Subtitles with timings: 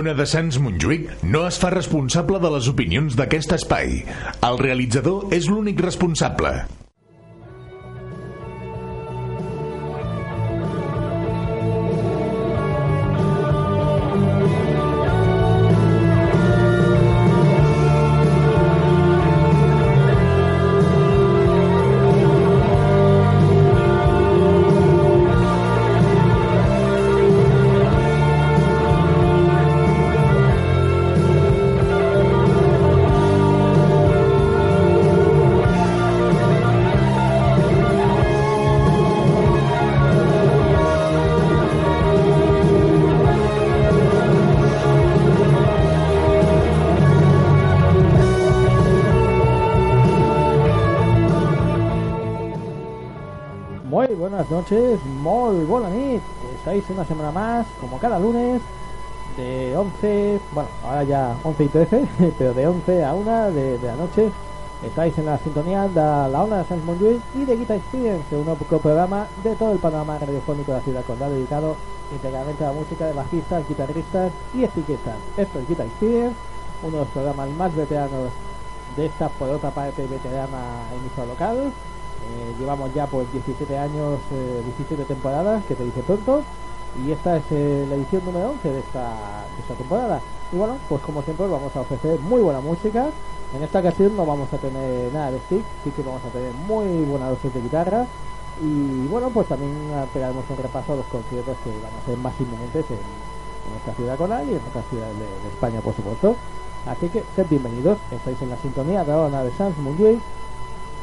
[0.00, 4.00] Ona de Sants Montjuïc no es fa responsable de les opinions d'aquest espai.
[4.48, 6.54] El realitzador és l'únic responsable.
[56.92, 58.60] Una semana más, como cada lunes,
[59.36, 62.08] de 11, bueno, ahora ya 11 y 13,
[62.38, 64.30] pero de 11 a 1 de, de la noche.
[64.84, 68.46] Estáis en la sintonía de la Ona de Sans Montjuïc y de Guitar Experience, un
[68.46, 71.76] nuevo programa de todo el panorama radiofónico de la ciudad condal dedicado
[72.10, 75.16] integralmente a la música de bajistas, guitarristas y etiquetas.
[75.36, 76.34] Esto es Guitar Experience,
[76.82, 78.30] uno de los programas más veteranos
[78.96, 81.58] de esta, por otra parte, veterana emisora local.
[81.60, 86.42] Eh, llevamos ya pues 17 años, eh, 17 temporadas, que te dice pronto,
[86.98, 89.44] y esta es eh, la edición número 11 de esta,
[89.76, 90.20] temporada.
[90.52, 93.08] Y bueno, pues como siempre vamos a ofrecer muy buena música.
[93.54, 96.52] En esta ocasión no vamos a tener nada de stick, sí que vamos a tener
[96.66, 98.06] muy buena dosis de guitarra.
[98.60, 99.72] Y bueno, pues también
[100.12, 103.94] pegaremos un repaso a los conciertos que van a ser más inminentes en, en esta
[103.94, 106.36] ciudad conal y en otras ciudades de, España, por supuesto.
[106.86, 110.18] Así que sed bienvenidos, estáis en la sintonía de Ona de Sans Mundial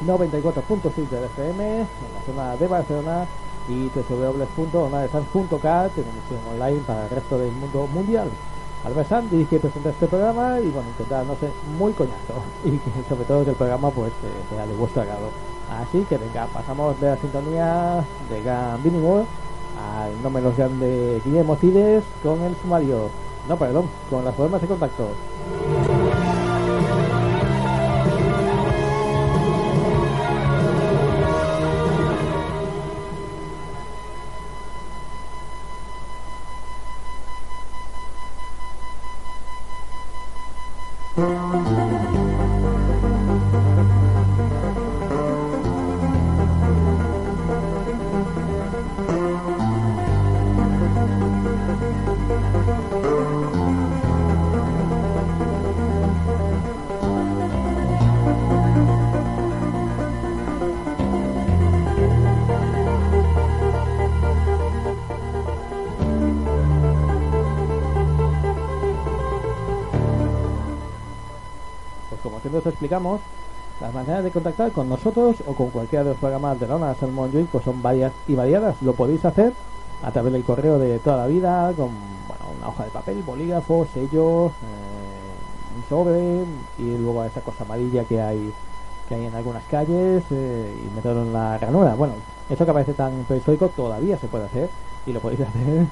[0.06, 3.26] 94.6 del FM en la zona de Barcelona
[3.68, 8.30] y www.onadesans.cat en emisión online para el resto del mundo mundial.
[8.86, 12.78] Albert Sanz dirige y presenta este programa y bueno, intentar no ser muy coñazo y
[12.78, 15.30] que sobre todo que el programa pues eh, sea de vuestro agrado.
[15.70, 19.26] Así que venga, pasamos de la sintonía de Gran Moore
[19.78, 23.10] al no menos grande Guillermo Cides con el sumario,
[23.48, 25.10] no perdón, con las formas de contacto.
[72.88, 73.20] Explicamos,
[73.82, 76.96] las maneras de contactar con nosotros o con cualquiera de los programas de la ONA
[76.96, 78.82] Salmon Joy pues son varias y variadas.
[78.82, 79.52] Lo podéis hacer
[80.02, 81.90] a través del correo de toda la vida, con
[82.28, 86.46] bueno, una hoja de papel, bolígrafo, sellos, eh, un sobre
[86.80, 88.54] y luego esa cosa amarilla que hay
[89.10, 91.94] que hay en algunas calles eh, y meterlo en la ranura.
[91.96, 92.14] Bueno,
[92.50, 94.70] eso que parece tan prehistórico todavía se puede hacer
[95.06, 95.88] y lo podéis hacer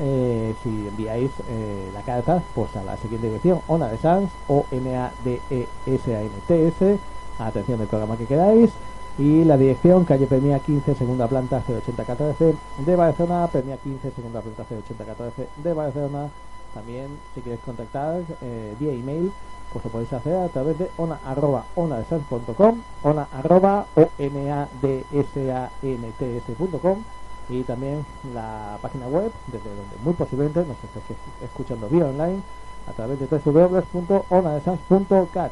[0.00, 4.64] eh, si enviáis eh, la carta pues a la siguiente dirección Ona de Sans o
[4.70, 6.98] N A D E S A N T S
[7.38, 8.70] atención del programa que queráis
[9.18, 14.62] y la dirección calle Premia 15 segunda planta 08014 de Barcelona Premia 15 segunda planta
[14.62, 16.28] 08014 de Barcelona.
[16.72, 19.32] También si queréis contactar eh, vía email
[19.72, 24.68] pues lo podéis hacer a través de ona arroba onadesans.com ona arroba o n a
[24.80, 27.02] d s a n t s.com
[27.50, 32.40] y también la página web desde donde muy posiblemente nos estéis escuchando vía online
[32.86, 35.50] a través de www.onadesans.cat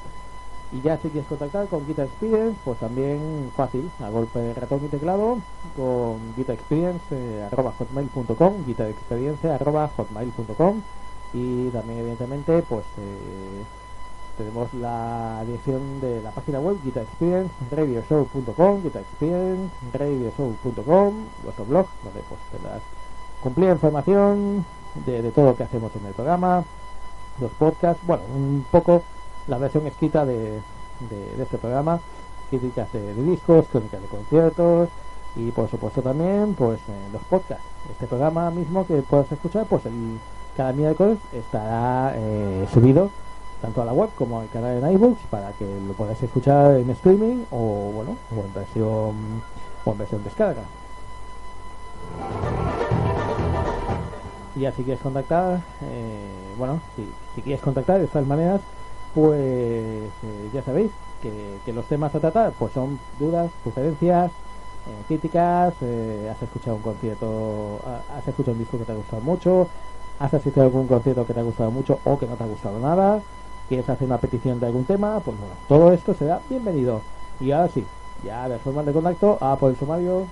[0.70, 4.84] y ya si quieres contactar con Guitar Experience pues también fácil a golpe de ratón
[4.84, 5.38] y teclado
[5.76, 7.48] con Guitar Experience eh,
[11.34, 13.64] y también evidentemente pues eh,
[14.38, 21.86] tenemos la dirección de la página web Guitar Experience radioshow.com Guitar Experience radioshow.com vuestro blog
[22.04, 22.80] donde pues tendrás
[23.42, 24.64] cumplida información
[25.04, 26.64] de, de todo lo que hacemos en el programa
[27.40, 29.02] los podcasts bueno un poco
[29.48, 30.60] la versión escrita de,
[31.10, 32.00] de, este programa
[32.48, 34.88] críticas de, de, discos crónicas de conciertos
[35.36, 37.64] y por supuesto también pues eh, los podcasts.
[37.90, 40.18] Este programa mismo que puedas escuchar pues el,
[40.56, 43.10] cada miércoles estará eh, subido
[43.60, 46.90] tanto a la web como al canal en iBooks para que lo podáis escuchar en
[46.90, 49.42] streaming o bueno o en versión
[49.84, 50.62] o en versión descarga.
[54.56, 58.60] Y así quieres contactar eh, bueno, si, si quieres contactar de estas maneras,
[59.14, 60.90] pues eh, ya sabéis
[61.22, 64.30] que, que los temas a tratar pues son dudas, sugerencias,
[64.88, 67.80] eh, críticas, eh, has escuchado un concierto,
[68.16, 69.68] has escuchado un disco que te ha gustado mucho,
[70.18, 72.46] has asistido a algún concierto que te ha gustado mucho o que no te ha
[72.46, 73.20] gustado nada,
[73.68, 77.02] quieres hacer una petición de algún tema, pues bueno, todo esto será bienvenido.
[77.40, 77.84] Y ahora sí,
[78.24, 80.26] ya de formas de contacto, a por el sumario.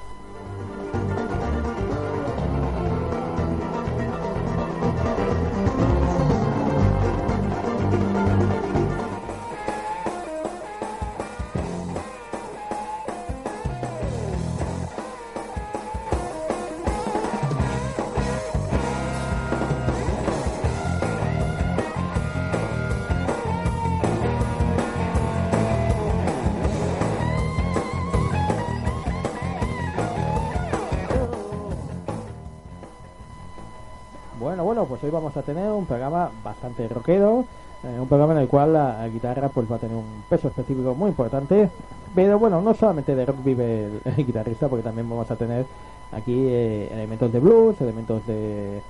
[34.96, 37.44] Pues hoy vamos a tener un programa bastante rockero,
[37.84, 40.94] eh, un programa en el cual la, guitarra pues va a tener un peso específico
[40.94, 41.68] muy importante,
[42.14, 45.66] pero bueno, no solamente de rock vive el, guitarrista, porque también vamos a tener
[46.12, 48.80] aquí eh, elementos de blues, elementos de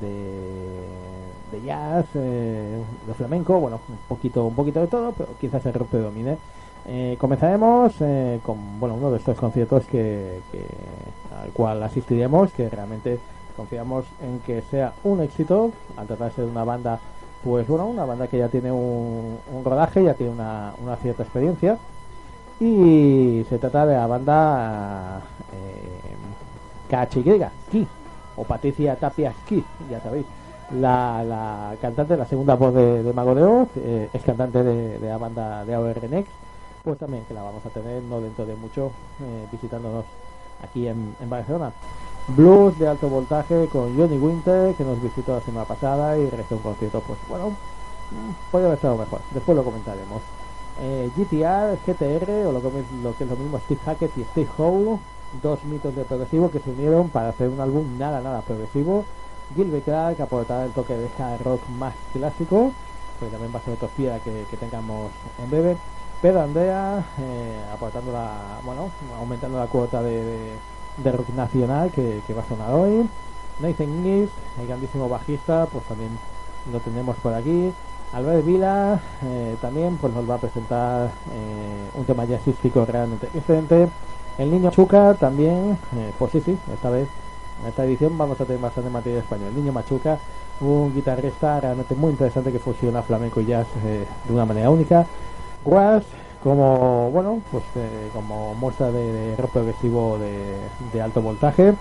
[0.00, 5.74] de, jazz, eh, de flamenco, bueno, un poquito, un poquito de todo, pero quizás el
[5.74, 6.36] rock predomine.
[6.86, 10.64] Eh, comenzaremos eh, con bueno uno de estos conciertos que, que
[11.42, 13.18] al cual asistiremos, que realmente
[13.56, 17.00] confiamos en que sea un éxito, al tratarse de una banda,
[17.42, 21.22] pues bueno, una banda que ya tiene un, un rodaje, ya tiene una, una cierta
[21.22, 21.78] experiencia,
[22.60, 25.20] y se trata de la banda
[25.52, 27.16] eh,
[27.70, 27.86] Ki,
[28.36, 30.26] o Patricia Tapia Ki, ya sabéis.
[30.72, 35.16] La, la cantante, la segunda voz de, Mago de Oz, eh, es cantante de, la
[35.16, 36.32] banda de AOR Next,
[36.82, 40.04] pues también que la vamos a tener no dentro de mucho eh, visitándonos
[40.64, 41.72] aquí en Barcelona.
[42.28, 46.56] Blues de alto voltaje con Johnny Winter que nos visitó la semana pasada y realizó
[46.56, 49.20] un concierto pues bueno mm, puede haber estado mejor.
[49.30, 50.22] Después lo comentaremos.
[50.80, 54.98] Eh, GTR, GTR o lo que, es lo mismo Steve Hackett y Steve Howe
[55.42, 59.04] dos mitos de progresivo que se unieron para hacer un álbum nada nada progresivo.
[59.54, 62.72] Gilbert Clark aportará el toque de hard rock más clásico
[63.20, 63.88] que también va a ser otra
[64.20, 65.10] que, tengamos
[65.42, 65.76] en breve.
[66.20, 70.54] Pedro Andrea eh, aportando la bueno aumentando la cuota de
[70.96, 73.08] de rock nacional que, que, va a sonar hoy.
[73.60, 76.10] Nathan Inglis, el grandísimo bajista, pues también
[76.72, 77.72] lo tenemos por aquí.
[78.12, 83.88] Albert Vila eh, también pues nos va a presentar eh, un tema jazzístico realmente diferente.
[84.38, 87.08] El niño Machuca también, eh, pues sí, sí, esta vez
[87.62, 89.48] en esta edición vamos a tener bastante materia español.
[89.48, 90.18] El niño Machuca,
[90.60, 95.06] un guitarrista realmente muy interesante que fusiona flamenco y jazz eh, de una manera única.
[95.64, 96.04] Guas,
[96.46, 100.16] como bueno pues eh, como muestra de, rock progresivo
[100.92, 101.74] de, alto voltaje.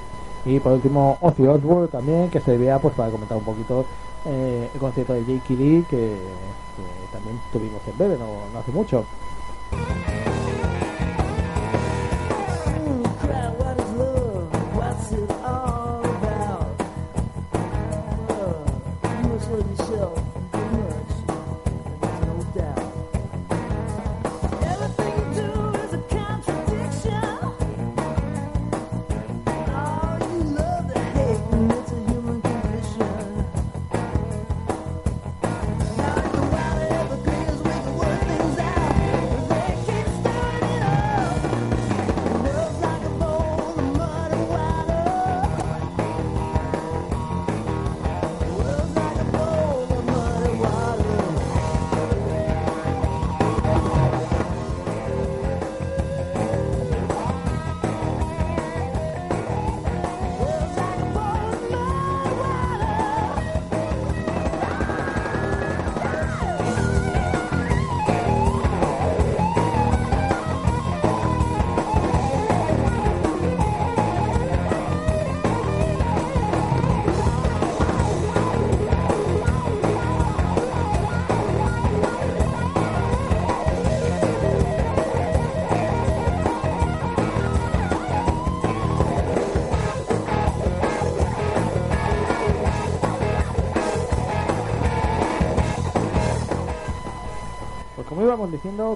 [0.43, 3.85] Y por último Ozzy Osbourne también que se vea pues para comentar un poquito
[4.25, 6.17] eh, el concierto de Jake Lee que,
[7.11, 9.05] también tuvimos en breve no hace mucho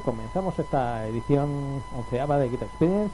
[0.04, 3.14] comenzamos esta edición onceava de Guitar Experience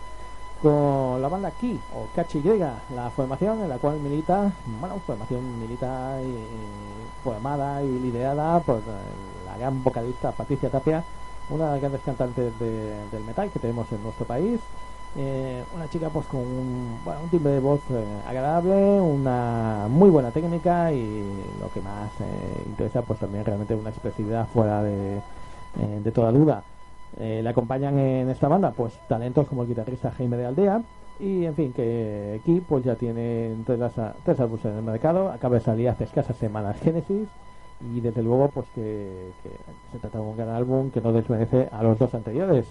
[0.62, 2.60] con la banda Ki o KHY,
[2.96, 6.34] la formación en la cual milita, bueno, formación milita y,
[7.26, 8.80] formada y liderada por
[9.46, 11.04] la gran vocalista Patricia Tapia,
[11.50, 14.62] una de las grandes cantantes de, del metal que tenemos en nuestro país.
[15.18, 20.32] Eh, una chica pues con un, bueno, timbre de voz eh, agradable, una muy buena
[20.32, 21.24] técnica y
[21.60, 25.22] lo que más eh, interesa pues también realmente una expresividad fuera de,
[25.80, 26.64] eh, de toda duda.
[27.18, 30.82] Eh, le acompañan en esta banda pues talentos como el guitarrista Jaime de Aldea
[31.20, 35.62] y en fin que aquí pues ya tiene tres, álbumes en el mercado, acaba de
[35.62, 37.30] salir hace escasas semanas Genesis
[37.94, 39.50] y desde luego pues que, que
[39.94, 42.66] se trata de un gran álbum que no desmerece a los dos anteriores.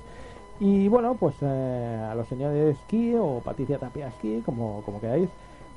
[0.61, 5.29] Y bueno, pues eh, a los señores Ski o Patricia Tapia Ski, como, como queráis,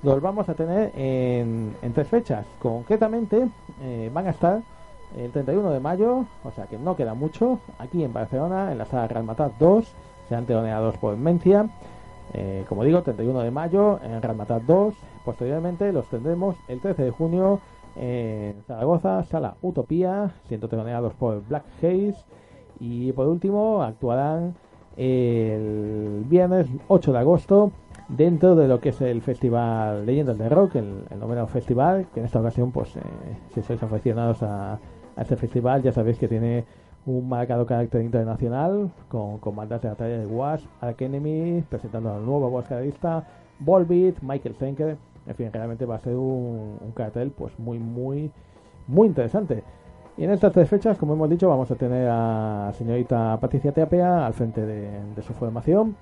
[0.04, 2.46] los vamos a tener en, en tres fechas.
[2.60, 3.48] Concretamente,
[3.82, 4.62] eh, van a estar
[5.16, 8.86] el 31 de mayo, o sea que no queda mucho, aquí en Barcelona, en la
[8.86, 9.96] sala Real Matat 2,
[10.28, 11.70] serán teloneados por Mencia.
[12.34, 14.94] Eh, como digo, 31 de mayo en Real Matat 2.
[15.24, 17.60] Posteriormente los tendremos el 13 de junio
[17.96, 22.16] en Zaragoza, sala Utopía, siendo teloneados por Black Haze.
[22.80, 24.56] Y por último, actuarán
[24.98, 27.72] el viernes 8 de agosto
[28.08, 32.20] dentro de lo que es el festival Leyendas de Rock, el, el noveno festival, que
[32.20, 33.02] en esta ocasión, pues, eh,
[33.54, 34.80] si sois aficionados a,
[35.22, 36.66] este festival, ya sabéis que tiene
[37.06, 42.14] un marcado carácter internacional, con, con bandas de la talla de Wasp, Ark Enemy, presentando
[42.14, 43.26] al nuevo voz guitarrista,
[43.60, 48.32] Volbeat, Michael Schenker, en fin, realmente va a ser un, un cartel, pues, muy, muy,
[48.88, 49.64] muy interesante.
[50.18, 54.26] Y en estas tres fechas, como hemos dicho, vamos a tener a señorita Patricia Teapea
[54.26, 55.96] al frente de, su formación.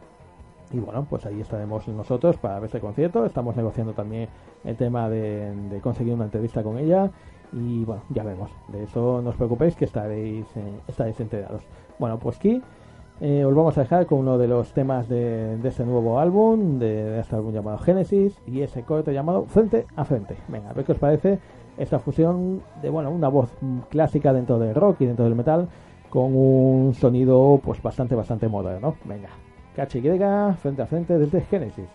[0.72, 3.26] Y bueno, pues ahí estaremos nosotros para ver este concierto.
[3.26, 4.30] Estamos negociando también
[4.64, 7.12] el tema de conseguir una entrevista con ella.
[7.54, 8.52] Y bueno, ya vemos.
[8.68, 11.64] De eso no os preocupéis que estaréis, eh, estaréis enterados.
[12.00, 12.62] Bueno, pues aquí
[13.22, 17.20] eh, os vamos a dejar con uno de los temas de, este nuevo álbum, de,
[17.20, 20.36] este álbum llamado Genesis, y ese corte llamado Frente a Frente.
[20.50, 21.40] Venga, a ver qué os parece
[21.78, 23.50] esta fusión de bueno una voz
[23.90, 25.68] clásica dentro del rock y dentro del metal
[26.10, 29.28] con un sonido pues bastante bastante moderno venga
[29.76, 31.90] cachi griega frente a frente desde Genesis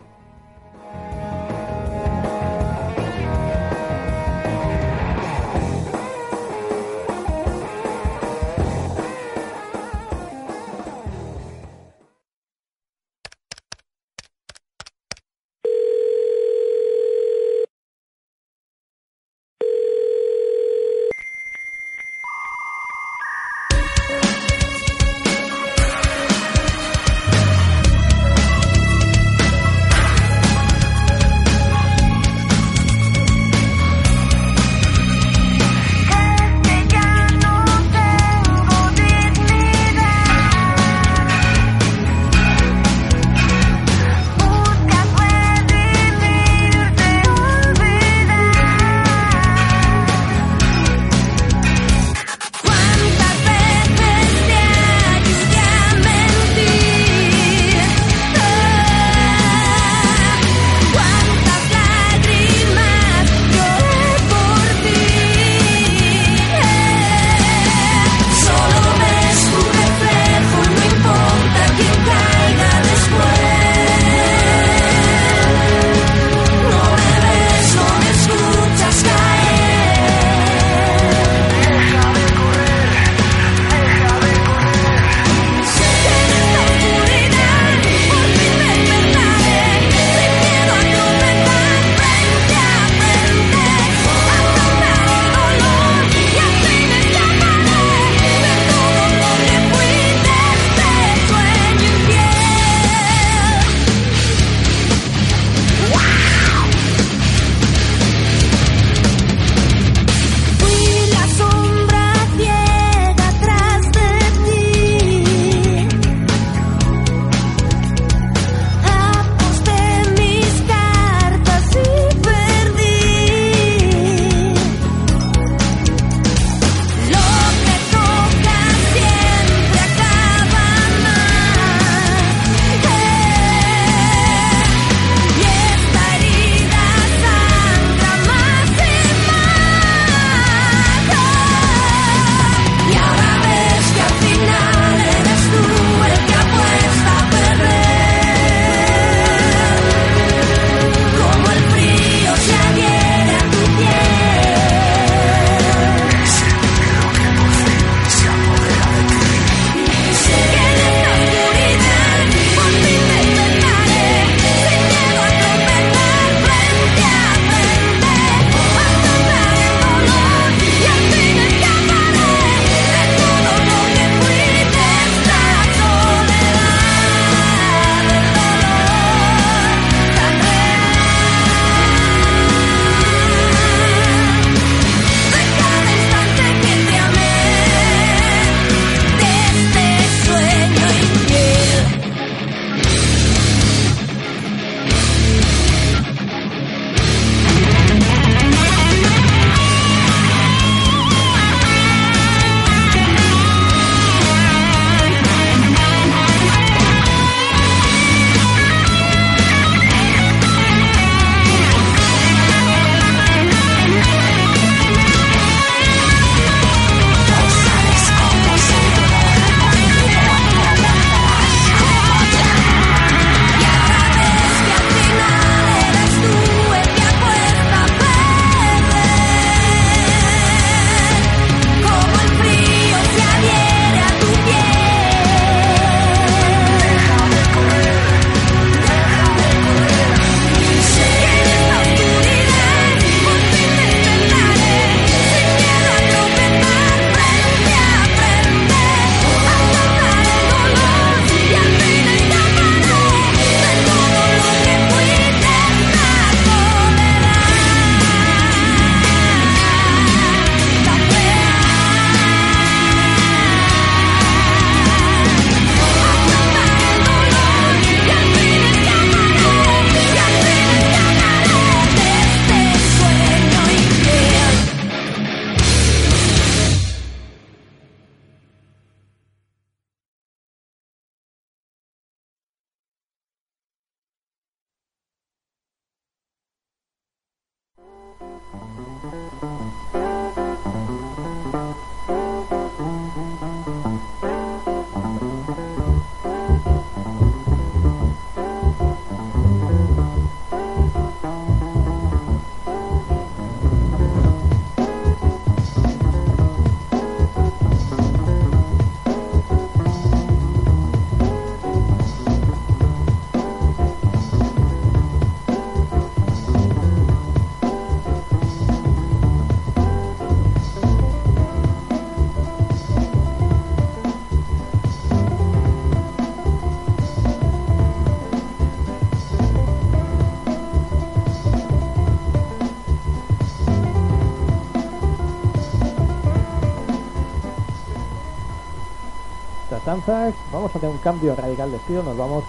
[340.10, 342.02] Vamos a tener un cambio radical de estilo.
[342.02, 342.42] Nos vamos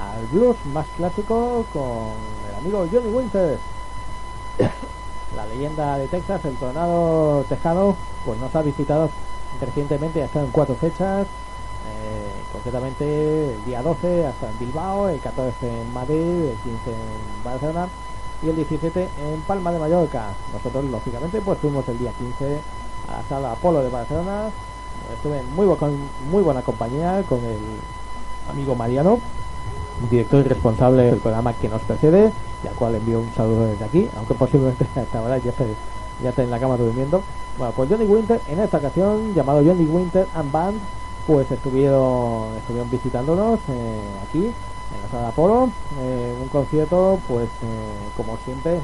[0.00, 2.14] al blues más clásico con
[2.48, 3.58] el amigo Johnny Winter.
[5.36, 9.10] La leyenda de Texas, el tornado tejano, pues nos ha visitado
[9.60, 15.20] recientemente, ha estado en cuatro fechas, eh, concretamente el día 12 hasta en Bilbao, el
[15.20, 17.88] 14 en Madrid, el 15 en Barcelona
[18.42, 20.28] y el 17 en Palma de Mallorca.
[20.52, 22.58] Nosotros, lógicamente, pues fuimos el día 15
[23.08, 24.50] a la sala Apolo de Barcelona.
[25.12, 25.96] Estuve en muy, con
[26.30, 27.58] muy buena compañía con el
[28.50, 29.20] amigo Mariano,
[30.10, 32.32] director y responsable del programa que nos precede,
[32.64, 35.66] y al cual envío un saludo desde aquí, aunque posiblemente hasta ahora ya esté,
[36.22, 37.22] ya esté en la cama durmiendo.
[37.58, 40.80] Bueno, pues Johnny Winter, en esta ocasión, llamado Johnny Winter and Band,
[41.26, 45.70] pues estuvieron, estuvieron visitándonos eh, aquí, en la sala Apolo,
[46.00, 48.80] eh, un concierto, pues eh, como siempre,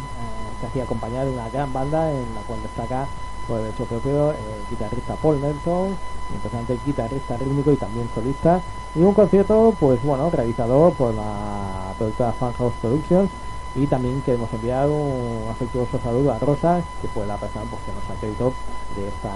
[0.61, 3.07] se hacía acompañar de una gran banda en la cual destaca
[3.49, 5.97] por el hecho propio el guitarrista Paul Nelson,
[6.35, 8.61] interesante guitarrista rítmico y también solista,
[8.95, 13.31] y un concierto, pues bueno, realizado por la productora Funhouse Productions,
[13.75, 17.93] y también queremos enviar un afectuoso saludo a Rosa, que fue la persona pues, que
[17.93, 18.53] nos acreditó
[18.97, 19.31] de esta,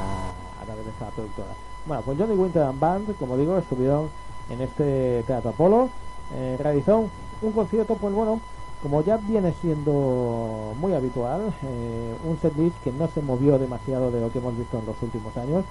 [0.61, 1.51] a través de esta productora.
[1.87, 4.11] Bueno, pues Johnny Winter and Band, como digo, estuvieron
[4.51, 5.89] en este Teatro Apolo,
[6.35, 7.09] eh, realizó
[7.41, 8.41] un concierto, pues bueno,
[8.83, 14.21] como ya viene siendo muy habitual, eh, un setlist que no se movió demasiado de
[14.21, 15.65] lo que hemos visto en los últimos años,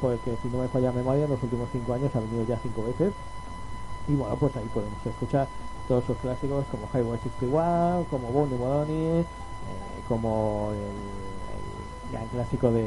[0.00, 2.84] porque si no me falla memoria, en los últimos cinco años ha venido ya cinco
[2.84, 3.12] veces.
[4.08, 5.46] Y bueno, pues ahí podemos escuchar
[5.88, 9.24] todos sus clásicos como Highway 61, como Bonnie Modoni, eh,
[10.08, 12.84] como el, clásico de,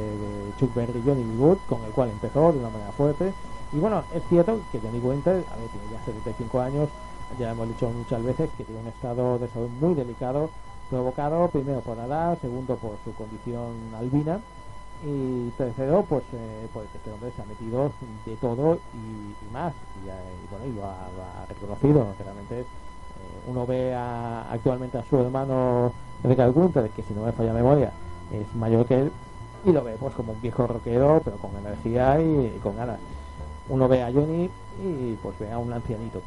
[0.57, 3.31] Chuck Berry, Johnny Wood, con el cual empezó de una manera fuerte.
[3.73, 6.89] Y bueno, es cierto que Johnny Winter, a ver, tiene ya 75 años,
[7.39, 10.49] ya hemos dicho muchas veces que tiene un estado de salud muy delicado,
[10.89, 14.39] provocado primero por la segundo por su condición albina
[15.05, 17.91] y tercero pues eh, pues este hombre se ha metido
[18.25, 22.65] de todo y, más y, bueno y lo ha, reconocido realmente eh,
[23.47, 25.91] uno ve actualmente a su hermano
[26.23, 27.91] Ricardo Gunther que si no me falla memoria
[28.31, 29.11] es mayor que él
[29.65, 32.99] y lo ve pues como un viejo rockero pero con energía y, con ganas.
[33.69, 34.49] Uno ve a Johnny
[34.81, 36.21] y pues ve a un ancianito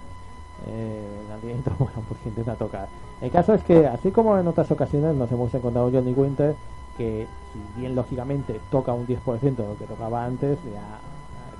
[0.69, 2.89] eh, el ancianito bueno pues intenta tocar
[3.21, 6.55] el caso es que así como en otras ocasiones nos hemos encontrado Johnny Winter
[6.97, 11.01] que si bien lógicamente toca un 10% de lo que tocaba antes, ya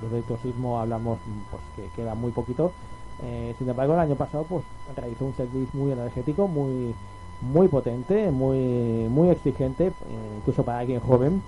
[0.01, 1.19] de virtuosismo hablamos
[1.51, 2.73] pues que queda muy poquito.
[3.23, 4.65] Eh, sin embargo, el año pasado pues
[4.97, 6.95] realizó un setlist muy energético, muy
[7.41, 9.93] muy potente, muy muy exigente, eh,
[10.39, 11.43] incluso para alguien joven.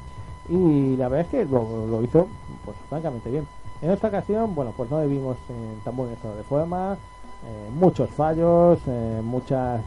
[0.49, 2.29] Y la verdad es que lo, hizo
[2.65, 3.47] pues francamente bien.
[3.81, 6.97] En esta ocasión, bueno, pues no debimos en tan buen estado de forma,
[7.45, 8.79] eh, muchos fallos,
[9.23, 9.81] muchas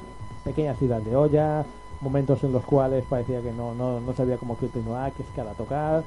[0.44, 1.66] pequeñas idas de olla,
[2.02, 5.42] momentos en los cuales parecía que no, no, no sabía cómo continuar, que es que
[5.42, 6.04] a tocar.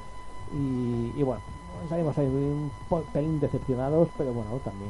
[0.53, 1.41] Y, y, bueno,
[1.89, 2.71] salimos ahí un
[3.13, 4.89] pelín decepcionados, pero bueno, también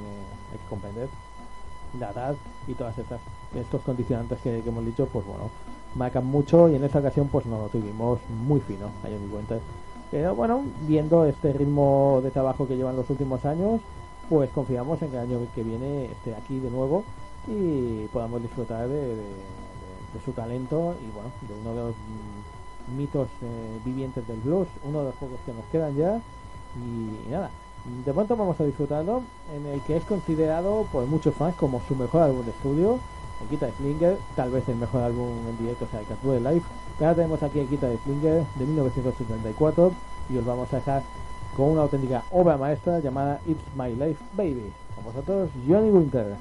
[0.52, 1.10] hay que comprender
[2.00, 2.36] la edad
[2.68, 3.20] y todas estas
[3.56, 5.50] estos condicionantes que, hemos dicho, pues bueno,
[5.96, 9.58] marcan mucho y en esta ocasión pues no lo tuvimos muy fino, hay mi cuenta.
[10.12, 13.82] Pero bueno, viendo este ritmo de trabajo que llevan los últimos años,
[14.30, 17.04] pues confiamos en que el año que viene esté aquí de nuevo
[17.48, 19.16] y podamos disfrutar de
[20.24, 25.00] su talento y bueno, de uno de los mm, mitos eh, vivientes del blues, uno
[25.00, 26.22] de los pocos que nos quedan ya.
[26.76, 27.50] Y, nada,
[28.06, 29.22] de pronto vamos a disfrutarlo
[29.56, 33.00] en el que es considerado por muchos fans como su mejor álbum de estudio,
[33.42, 36.62] el Guitar Slinger, tal vez el mejor álbum en directo sea el Catwood Live,
[37.00, 39.92] ahora tenemos aquí el Guitar Slinger de 1954
[40.30, 41.04] y os vamos a dejar
[41.56, 44.72] con una auténtica obra maestra llamada It's My Life Baby.
[44.96, 46.36] Con vosotros, Johnny Winter.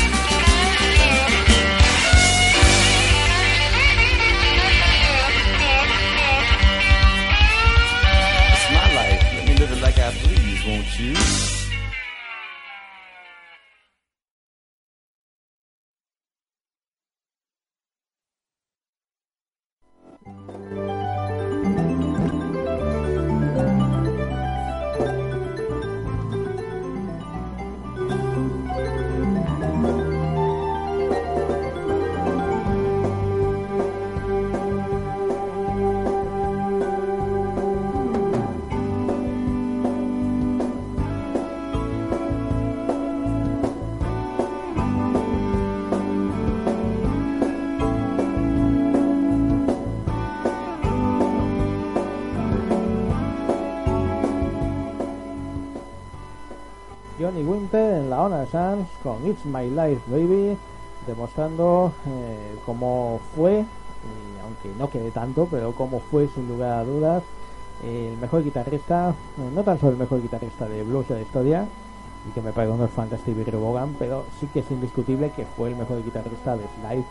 [8.52, 9.22] It's my life.
[9.35, 11.47] Let me live it like I please, won't you?
[58.29, 60.57] Honor Sans con It's My Life Baby,
[61.07, 63.64] demostrando eh, cómo fue,
[64.45, 67.23] aunque no quede tanto, pero cómo fue sin lugar a dudas
[67.83, 71.67] el mejor guitarrista, eh, no tan solo el mejor guitarrista de blues de historia,
[72.29, 75.31] y que me parece uno fan de Stevie Ray Vaughan, pero sí que es indiscutible
[75.31, 77.05] que fue el mejor guitarrista de slide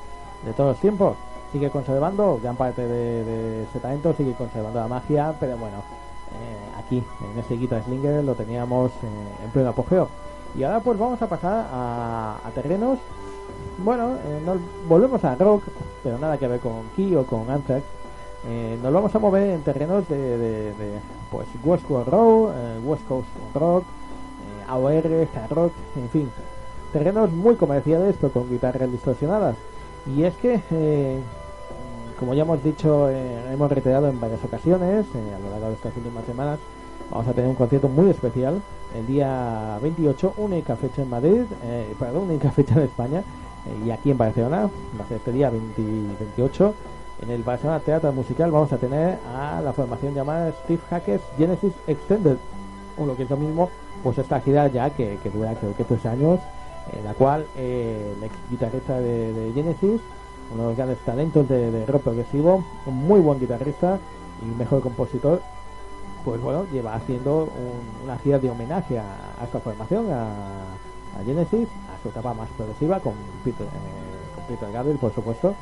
[0.46, 1.16] de todos los tiempos.
[1.52, 6.98] Sigue conservando gran parte de, ese talento, sigue conservando la magia, pero bueno, eh, aquí
[6.98, 8.92] en este Guitar Slinger lo teníamos
[9.44, 10.10] en pleno apogeo.
[10.58, 12.98] Y ahora pues vamos a pasar a, a terrenos,
[13.84, 15.64] bueno, eh, nos volvemos a rock,
[16.04, 17.84] pero nada que ver con Key o con Anthrax.
[18.48, 20.74] Eh, nos vamos a mover en terrenos de, de-
[21.32, 26.30] pues West Coast Rock, eh, West Coast Rock, eh, AOR, hard rock, en fin,
[26.94, 29.56] terrenos muy comerciales pero con guitarras distorsionadas.
[30.16, 31.20] Y es que,
[32.18, 36.24] como ya hemos dicho, hemos reiterado en varias ocasiones a lo largo de estas últimas
[36.26, 36.60] semanas,
[37.12, 38.62] vamos a tener un concierto muy especial
[38.96, 43.20] el día 28, única fecha en Madrid, eh, perdón, única fecha en España
[43.66, 44.70] eh, y aquí en Barcelona,
[45.00, 45.82] va a ser este día 20
[46.20, 46.74] 28.
[47.24, 51.74] En el Barcelona Teatro Musical vamos a tener a la formación llamada Steve Hackers Genesis
[51.88, 52.38] Extended.
[52.98, 53.70] o lo que es lo mismo,
[54.04, 56.40] pues esta gira ya que, que dura creo que tres años,
[56.94, 60.00] en la cual eh, el ex guitarrista de, Genesis,
[60.54, 64.00] uno de los grandes talentos de, de rock progresivo, un muy buen guitarrista
[64.42, 65.42] y mejor compositor,
[66.28, 69.06] pues bueno, lleva haciendo un- una gira de homenaje a,
[69.46, 73.14] esta formación, a, Genesis, a su etapa más progresiva con
[73.46, 75.56] Peter, eh, con Peter Gabriel, por supuesto.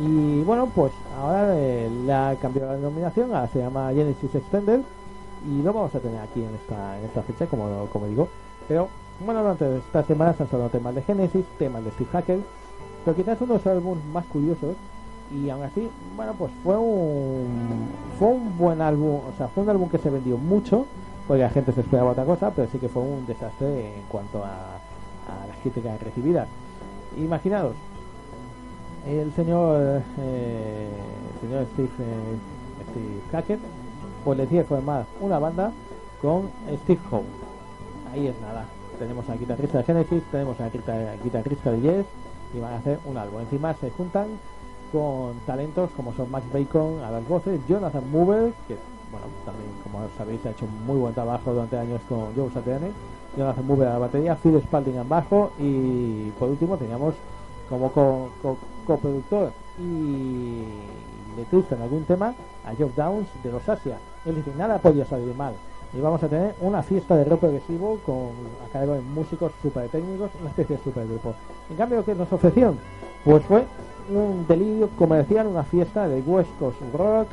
[0.00, 4.80] Y bueno, pues ahora eh, le ha cambiado la denominación, ahora se llama Genesis Extended
[5.46, 8.26] y lo vamos a tener aquí en esta, en esta fecha, como, como digo.
[8.68, 8.88] Pero
[9.22, 12.40] bueno, durante estas semanas han sonado temas de Genesis, temas de Steve Hackett,
[13.04, 14.76] pero quizás uno de los álbumes más curiosos
[15.34, 19.70] y aún así, bueno, pues fue un fue un buen álbum, o sea, fue un
[19.70, 20.86] álbum que se vendió mucho,
[21.26, 24.44] porque la gente se esperaba otra cosa, pero sí que fue un desastre en cuanto
[24.44, 26.46] a, a las críticas recibidas.
[27.18, 27.74] Imaginaros,
[29.06, 30.88] el señor eh,
[31.34, 32.36] el señor Steve, eh,
[32.90, 33.60] Steve Hackett
[34.24, 35.70] pues decide formar una banda
[36.22, 36.48] con
[36.84, 37.22] Steve Howe.
[38.12, 38.64] Ahí es nada.
[38.98, 42.06] Tenemos al guitarrista de Genesis, tenemos guitar- guitarrista de Yes
[42.56, 43.40] y van a hacer un álbum.
[43.40, 44.26] Encima se juntan
[44.96, 48.76] con talentos como son Max Bacon a las voces, Jonathan Mover, que
[49.10, 52.88] bueno, también como sabéis ha hecho muy buen trabajo durante años con Joe Satriani,
[53.36, 57.14] Jonathan Mover a la batería, Phil Spalding en bajo y por último teníamos
[57.68, 58.56] como co- co-
[58.86, 60.64] coproductor y
[61.36, 63.98] letrista en algún tema a Joe Downs de los Asia.
[64.24, 65.52] Es decir, nada podía salir mal.
[65.96, 68.30] Y vamos a tener una fiesta de rock progresivo con
[68.74, 71.34] a de músicos super técnicos, una especie de supergrupo.
[71.70, 72.78] En cambio, que nos ofrecieron,
[73.26, 73.64] pues fue
[74.08, 77.26] un delirio comercial, una fiesta de West Coast Rock,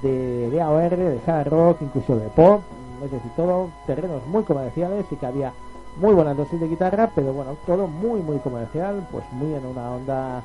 [0.00, 2.62] de, de AOR, de hard rock, incluso de pop,
[3.04, 5.52] es decir, todo terrenos muy comerciales y que había
[6.00, 9.90] muy buena dosis de guitarra, pero bueno, todo muy, muy comercial, pues muy en una
[9.90, 10.42] onda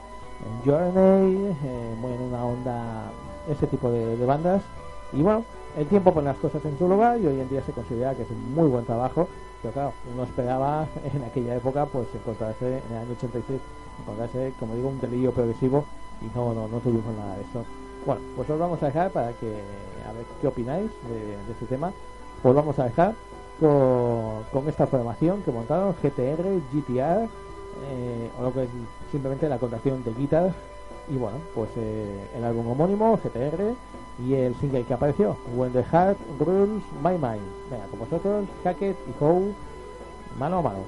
[0.66, 2.84] Journey, eh, muy en una onda
[3.50, 4.62] ese tipo de, de bandas.
[5.14, 5.46] Y bueno,
[5.78, 8.24] el tiempo pone las cosas en su lugar y hoy en día se considera que
[8.24, 9.30] es un muy buen trabajo,
[9.62, 13.62] pero claro, uno esperaba en aquella época pues encontrarse en el año 86,
[14.02, 15.86] encontrarse, como digo, un delirio progresivo
[16.22, 17.66] y no, no, no tuvimos nada de eso.
[18.06, 19.48] Bueno, pues os vamos a dejar para que,
[20.08, 21.92] a ver qué opináis de, de este tema.
[22.44, 23.14] Os vamos a dejar
[23.60, 27.30] con, con esta formación que montaron GTR, GTR,
[27.90, 28.70] eh, o lo que es
[29.12, 30.52] simplemente la contracción de guitar.
[31.10, 33.76] Y bueno, pues eh, el álbum homónimo, GTR,
[34.26, 37.42] y el single que apareció, When the Heart Rules My Mind.
[37.70, 39.54] Venga, con vosotros, Hackett y Howe,
[40.38, 40.80] mano a mano.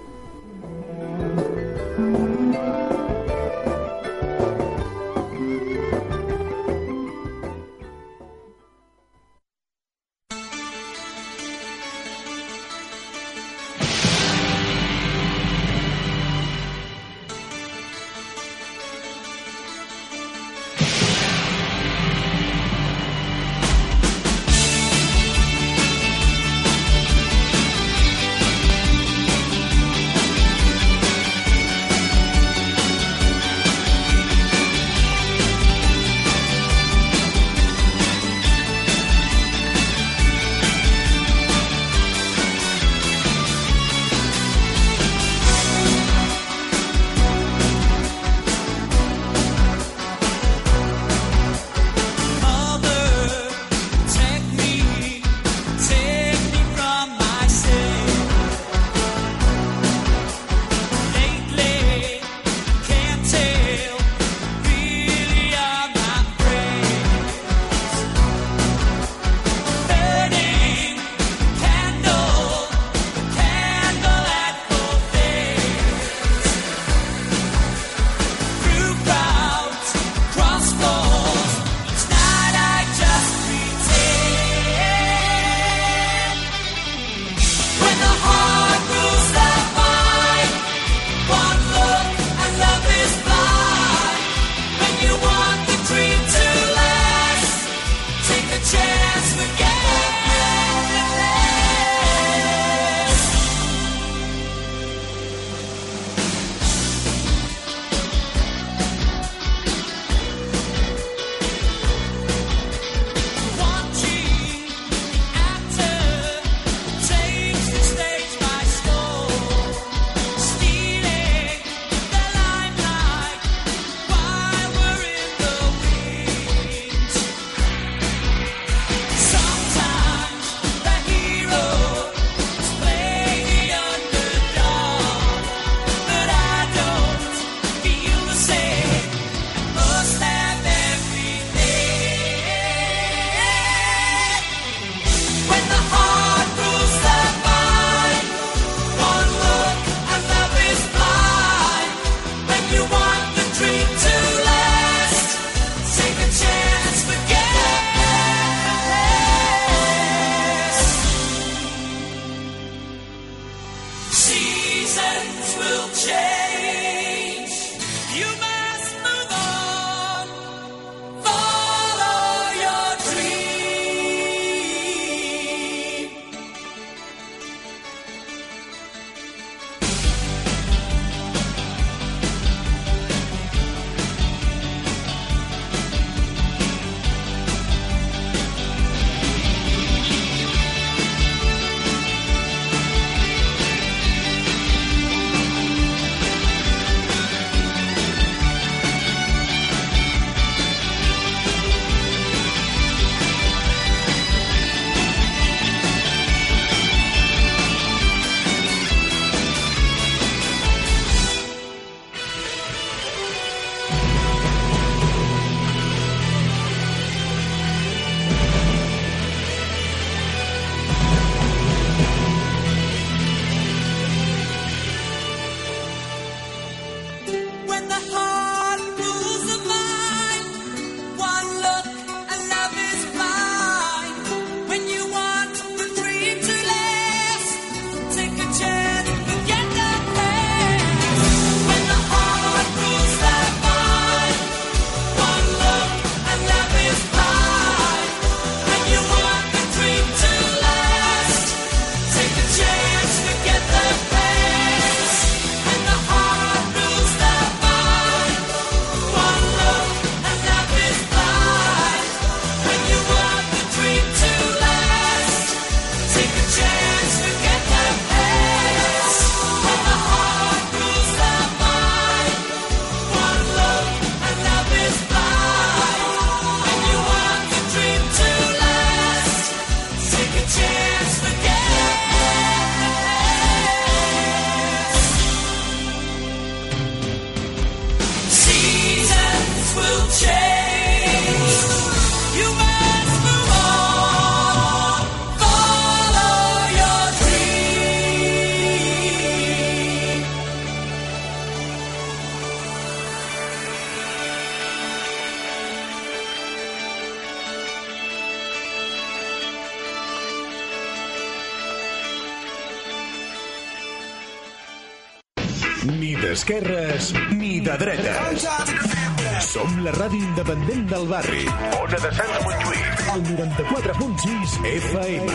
[320.44, 321.46] Independent del barri.
[321.82, 323.04] Ona de Sant Montjuïc.
[323.14, 325.32] El 94.6 FM.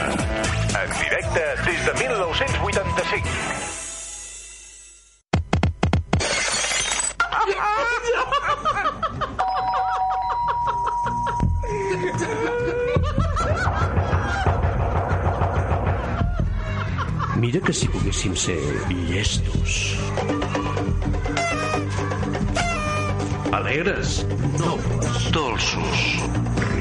[0.82, 3.57] En directe des de 1985.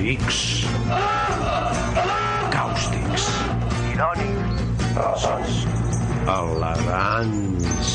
[0.07, 0.63] Rics,
[2.53, 3.25] càustics,
[3.91, 4.61] irònics,
[4.95, 5.57] ressons,
[6.31, 7.89] elegants,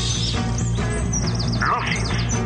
[1.63, 2.37] lúcids.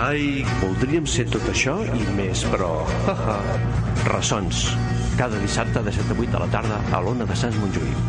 [0.00, 2.70] Ai, voldríem ser tot això i més, però...
[3.12, 3.36] Ha, ha.
[4.08, 4.64] Ressons.
[5.20, 8.00] Cada dissabte de 7 a 8 de la tarda a l'Ona de Sants Montjuïc.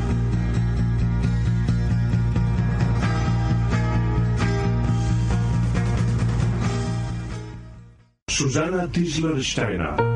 [8.31, 10.12] Susana Tisler Steiner.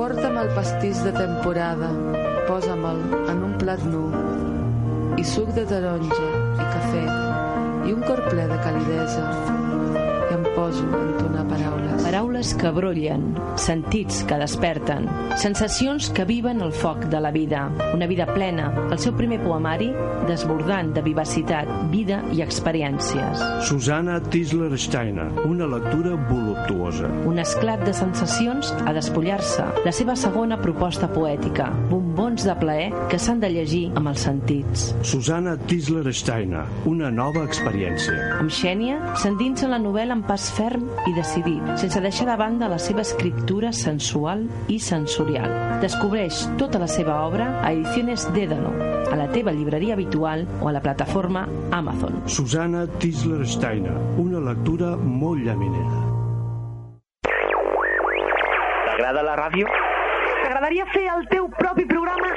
[0.00, 1.90] Porta'm el pastís de temporada,
[2.48, 4.06] posa-me'l en un plat nu,
[5.20, 7.02] i suc de taronja, i cafè,
[7.84, 9.26] i un cor ple de calidesa,
[10.54, 12.02] poso a entonar paraules.
[12.02, 18.08] Paraules que brollen, sentits que desperten, sensacions que viven el foc de la vida, una
[18.10, 19.90] vida plena, el seu primer poemari
[20.28, 23.44] desbordant de vivacitat, vida i experiències.
[23.66, 27.10] Susana Tisler Steiner, una lectura voluptuosa.
[27.26, 29.66] Un esclat de sensacions a despullar-se.
[29.86, 31.70] La seva segona proposta poètica,
[32.10, 34.90] bombons de plaer que s'han de llegir amb els sentits.
[35.06, 38.36] Susana Tisler Steiner, una nova experiència.
[38.40, 42.68] Amb Xènia s'endinsa en la novel·la amb pas ferm i decidit, sense deixar de banda
[42.70, 45.54] la seva escriptura sensual i sensorial.
[45.84, 48.72] Descobreix tota la seva obra a Ediciones Dédalo,
[49.10, 52.22] a la teva llibreria habitual o a la plataforma Amazon.
[52.26, 56.02] Susana Tisler Steiner, una lectura molt llaminera.
[58.90, 59.89] T'agrada la ràdio?
[60.70, 62.30] T'agradaria fer el teu propi programa?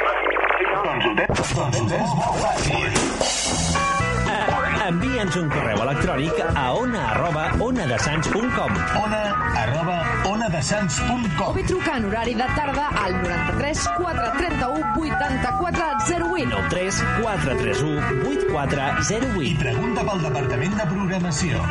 [4.87, 8.71] Envia'ns un correu electrònic a ona arroba onadesans.com
[9.03, 9.19] Ona
[9.61, 9.99] arroba
[10.31, 16.49] onadesans.com O bé trucar en horari de tarda al 93 431 84 08.
[16.57, 18.01] 93 431
[18.33, 21.61] 8408 i pregunta pel Departament de Programació.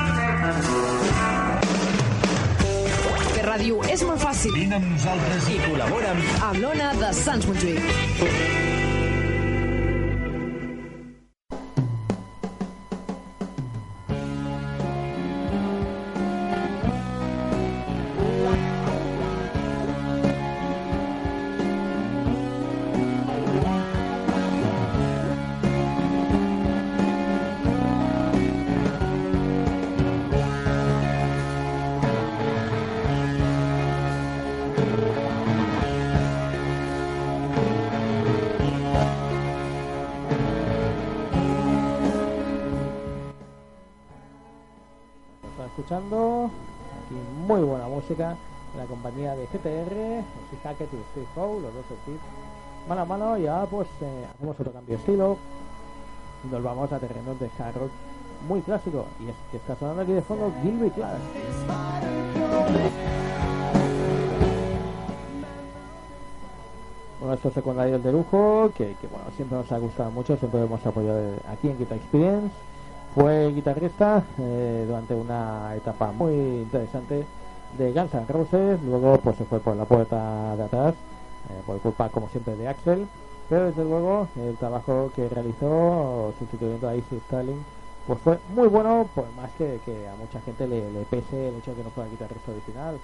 [3.53, 4.55] Ràdio és molt fàcil.
[4.57, 8.72] Vine amb nosaltres i col·labora amb Amb l'Ona de Sants Montjuïc.
[48.03, 48.37] Música
[48.73, 52.19] en la compañía de GTR, y Steve Howe, los dos Steve,
[52.89, 55.37] mano a mano y ahora pues eh, hacemos otro cambio de estilo
[56.51, 57.91] nos vamos a terrenos de hard
[58.49, 61.21] muy clásico y es que está sonando aquí de fondo Gilby Clark.
[67.23, 71.35] De estos secundarios de lujo que, bueno siempre nos ha gustado mucho, siempre hemos apoyado
[71.49, 72.51] aquí en Guitar Experience.
[73.15, 77.25] Fue guitarrista eh, durante una etapa muy interesante
[77.79, 80.95] de Guns Roses, luego pues se fue por la puerta de atrás,
[81.51, 83.07] eh, por culpa como siempre de Axel,
[83.49, 87.63] pero desde luego el trabajo que realizó sustituyendo a Izzy Starling
[88.07, 91.71] pues fue muy bueno, por más que, que a mucha gente le, pese el hecho
[91.71, 92.99] de que no fuera el guitarrista original,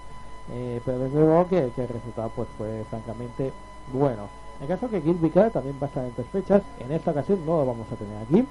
[0.53, 3.53] eh, pero desde luego que, el resultado pues fue francamente
[3.93, 4.29] bueno.
[4.61, 7.47] En caso que Gil Vicar también va a estar en tres fechas, en esta ocasión
[7.47, 8.45] no lo vamos a tener aquí,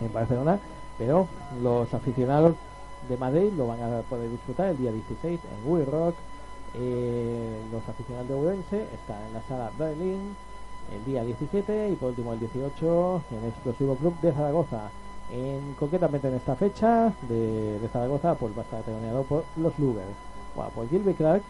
[0.00, 0.58] en Barcelona,
[0.96, 1.28] pero
[1.62, 2.54] los aficionados
[3.08, 6.14] de Madrid lo van a poder disfrutar el día 16 en We Rock.
[6.74, 10.36] Eh, los aficionados de Ourense están en la sala Berlin
[10.94, 14.90] el día 17 y por último el 18 en el Explosivo Club de Zaragoza.
[15.30, 19.78] En, concretamente en esta fecha de, de Zaragoza pues va a estar teloneado por los
[19.78, 20.06] Lugers.
[20.54, 21.42] Bueno, pues Gilby Clark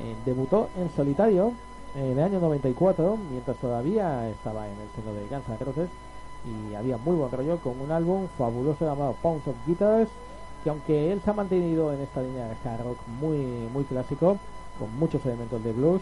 [0.00, 1.52] eh, debutó en solitario
[1.94, 5.88] en el año 94 mientras todavía estaba en el seno de Guns N' Roses
[6.44, 10.10] y había muy buen rollo con un álbum fabuloso llamado Pounds of Guitars
[10.64, 13.38] que aunque él se ha mantenido en esta línea de hard rock muy
[13.72, 14.38] muy clásico
[14.78, 16.00] con muchos elementos de blues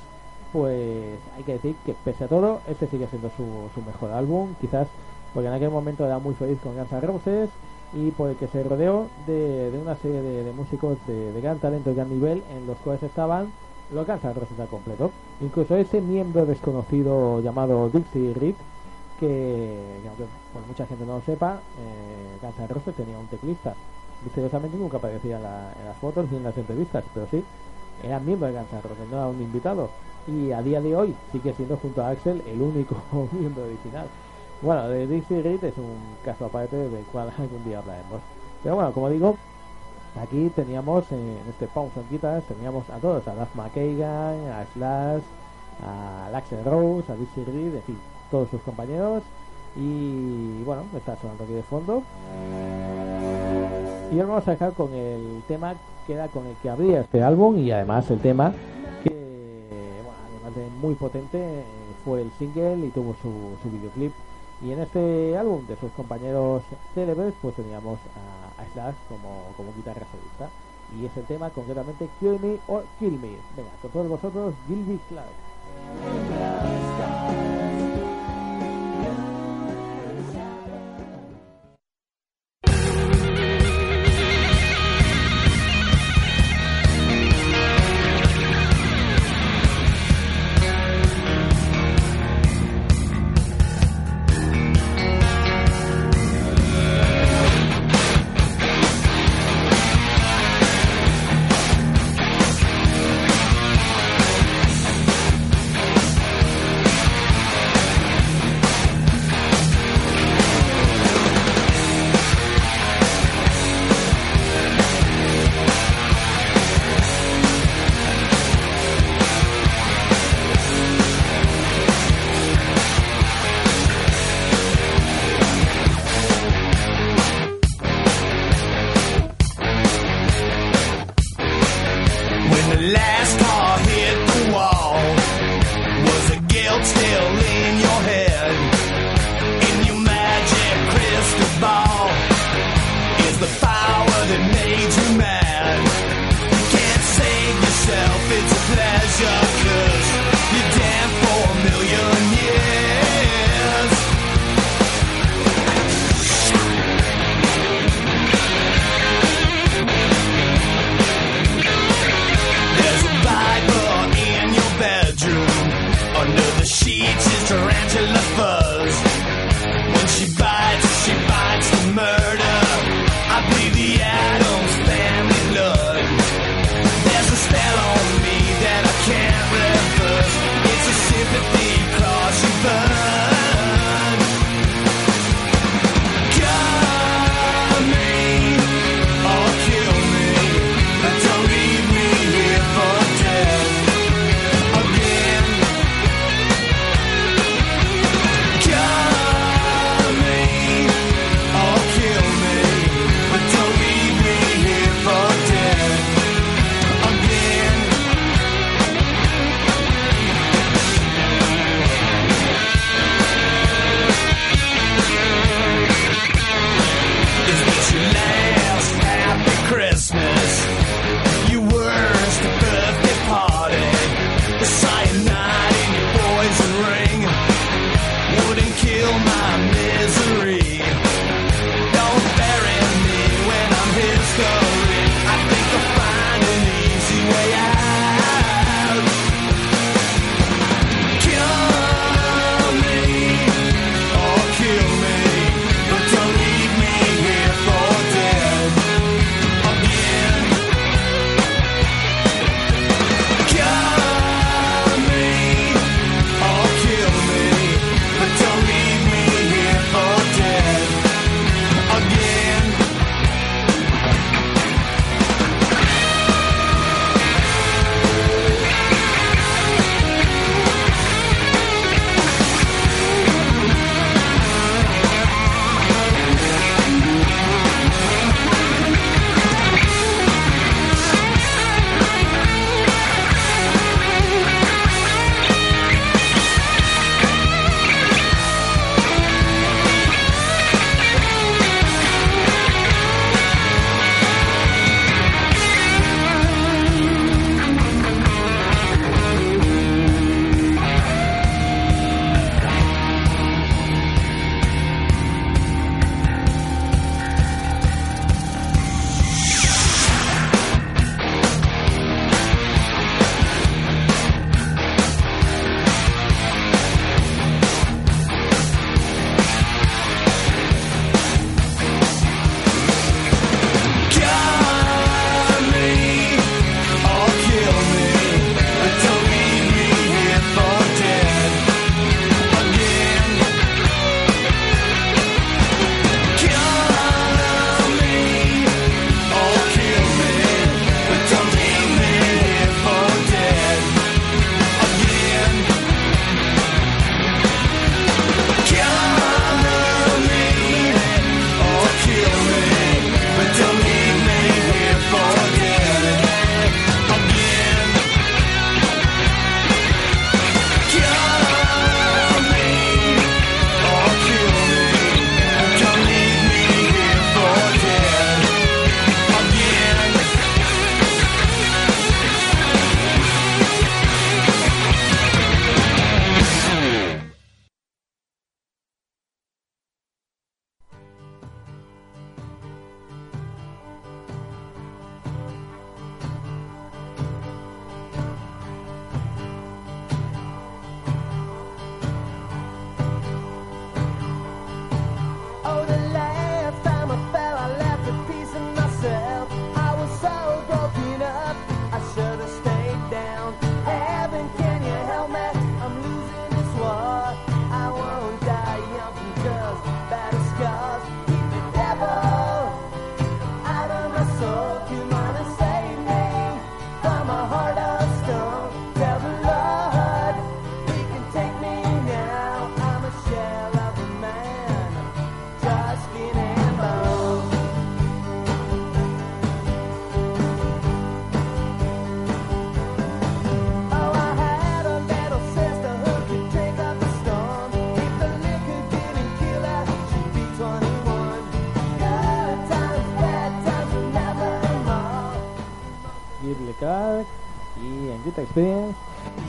[0.52, 3.44] pues hay que decir que pese a todo este sigue siendo su,
[3.74, 4.54] su mejor álbum.
[4.60, 4.86] Quizás
[5.32, 7.50] porque en aquel momento era muy feliz con Guns N' Roses
[7.94, 11.90] y por el que se rodeó de, de una serie de, músicos de, gran talento
[11.90, 13.50] y gran nivel en los cuales estaban
[13.92, 15.10] los Guns N' Roses al completo.
[15.40, 18.54] Incluso ese miembro desconocido llamado Dixie Reed
[19.18, 20.24] que, aunque
[20.68, 23.74] mucha gente no lo sepa eh, Guns Roses tenía un teclista
[24.24, 27.44] misteriosamente nunca aparecía en, la, en, las fotos ni en las entrevistas pero sí
[28.02, 29.90] era miembro de Guns N' Roses no era un invitado
[30.26, 32.96] y a día de hoy sigue siendo junto a Axel el único
[33.32, 34.06] miembro original
[34.62, 38.20] bueno, de Dixie Reed es un caso aparte del cual algún día hablaremos.
[38.62, 39.36] Pero bueno, como digo,
[40.20, 41.94] aquí teníamos en este Pounds
[42.46, 45.22] teníamos a todos, a Duff McKagan, a Slash,
[45.84, 47.98] a Axel Rose, a Dixie Reed, en fin,
[48.30, 49.24] todos sus compañeros.
[49.74, 52.04] Y bueno, está sonando aquí de fondo.
[54.12, 55.74] Y ahora vamos a dejar con el tema
[56.06, 58.52] que era con el que abría este álbum y además el tema
[59.02, 59.08] que,
[60.04, 61.64] bueno, además de muy potente,
[62.04, 63.32] fue el single y tuvo su,
[63.62, 64.12] su videoclip.
[64.62, 66.62] Y en este álbum de sus compañeros
[66.94, 67.98] célebres, pues teníamos
[68.58, 70.50] a, Slash como, como guitarra solista.
[71.00, 73.38] Y es el tema concretamente Kill Me or Kill Me.
[73.56, 75.30] Venga, con todos vosotros, Gilby Clark.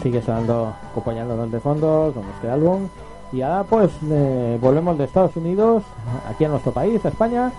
[0.02, 2.88] Sigue sonando, acompañándonos de fondo con este álbum.
[3.32, 5.84] Y ahora pues eh, volvemos de Estados Unidos
[6.30, 7.52] aquí a nuestro país, a España,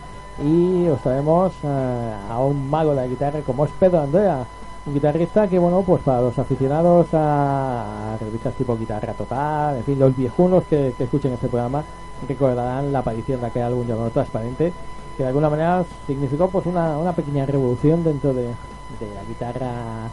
[0.42, 4.45] y os traemos eh, a un mago de la guitarra como es Pedro Andrea,
[4.86, 9.99] un guitarrista que bueno pues para los aficionados a, revistas tipo Guitarra Total, en fin,
[9.99, 11.82] los viejunos que, escuchen este programa
[12.28, 14.72] recordarán la aparición de aquel álbum llamado Transparente,
[15.16, 20.09] que de alguna manera significó pues una, una pequeña revolución dentro de, de la guitarra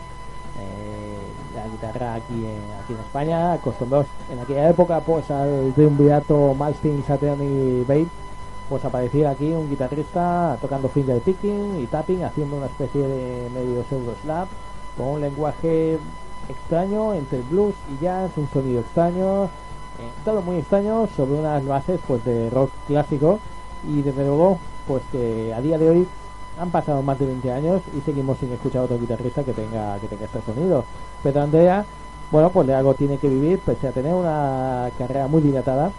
[0.59, 1.00] eh,
[1.61, 7.03] la guitarra aquí en, aquí en España, acostumbrados en aquella época pues al triunvirato Malstein,
[7.05, 8.07] Saturn y Babe,
[8.69, 13.83] pues aparecía aquí un guitarrista tocando finger picking y tapping, haciendo una especie de medio
[13.89, 14.47] pseudo slap,
[14.97, 15.99] con un lenguaje
[16.49, 21.99] extraño entre blues y jazz, un sonido extraño, eh, todo muy extraño sobre unas bases
[22.07, 23.39] pues de rock clásico.
[23.87, 24.57] Y desde luego
[24.87, 26.07] pues que a día de hoy
[26.59, 29.97] han pasado más de 20 años y seguimos sin escuchar a otro guitarrista que tenga
[29.99, 30.85] que tenga este sonido.
[31.23, 31.85] Pedro Andrea,
[32.31, 35.91] bueno, pues de algo tiene que vivir, pese a tener una carrera muy dilatada,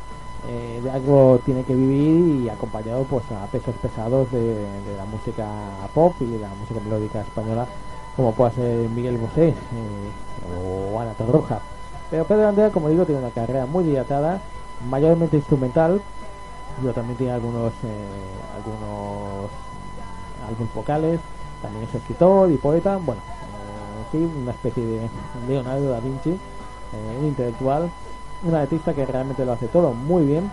[0.48, 5.46] eh, de algo tiene que vivir y acompañado pues a pesos pesados de, la música
[5.94, 7.66] pop y de la música melódica española,
[8.16, 9.54] como puede ser Miguel Bosé eh,
[10.92, 11.60] o Ana Torroja.
[12.10, 14.40] Pero Pedro Andrea, como digo, tiene una carrera muy dilatada,
[14.88, 16.00] mayormente instrumental,
[16.82, 19.50] yo también tiene algunos eh, algunos
[20.48, 21.20] álbumes vocales,
[21.62, 25.08] también es escritor y poeta, bueno, eh, sí, una especie de
[25.48, 27.90] Leonardo da Vinci, eh, un intelectual,
[28.44, 30.50] un artista que realmente lo hace todo muy bien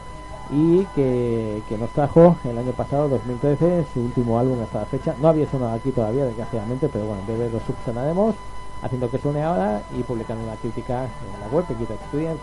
[0.51, 5.15] y que, nos trajo el año pasado, 2013, su último álbum hasta la fecha.
[5.21, 8.35] No había sonado aquí todavía, desgraciadamente, pero bueno, en breve lo subsanaremos,
[8.81, 12.41] haciendo que suene ahora y publicando una crítica en la web Experience,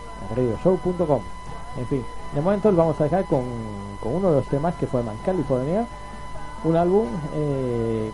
[1.77, 3.43] en fin, de momento vamos a dejar con,
[4.01, 5.85] con uno de los temas que fue Man California
[6.63, 8.11] un álbum eh,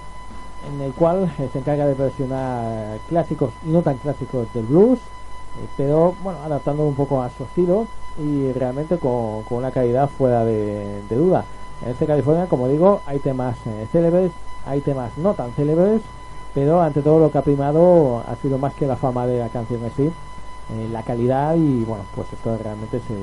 [0.68, 5.00] en el cual eh, se encarga de versionar clásicos y no tan clásicos del blues,
[5.00, 7.88] eh, pero bueno, adaptando un poco a su estilo
[8.18, 11.46] y realmente con, una calidad fuera de, duda.
[11.84, 13.58] En este California, como digo, hay temas
[13.91, 14.32] célebres,
[14.66, 16.02] hay temas no tan célebres,
[16.54, 19.50] pero ante todo lo que ha primado ha sido más que la fama de la
[19.50, 20.12] canción en sí,
[20.91, 23.16] la calidad y bueno, pues esto realmente se,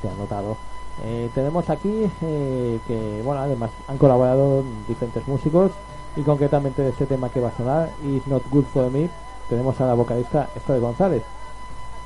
[0.00, 0.56] se ha notado
[1.04, 5.72] eh, tenemos aquí eh, que, bueno, además han colaborado diferentes músicos
[6.16, 9.10] y concretamente de este tema que va a sonar, It's Not Good For Me,
[9.48, 11.22] tenemos a la vocalista de González,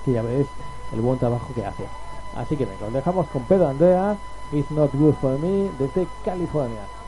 [0.05, 0.47] que ya veis
[0.93, 1.84] el buen trabajo que hace.
[2.36, 4.16] Así que venga, os dejamos con Pedro Andrea,
[4.53, 6.99] It's Not Good For Me, desde California.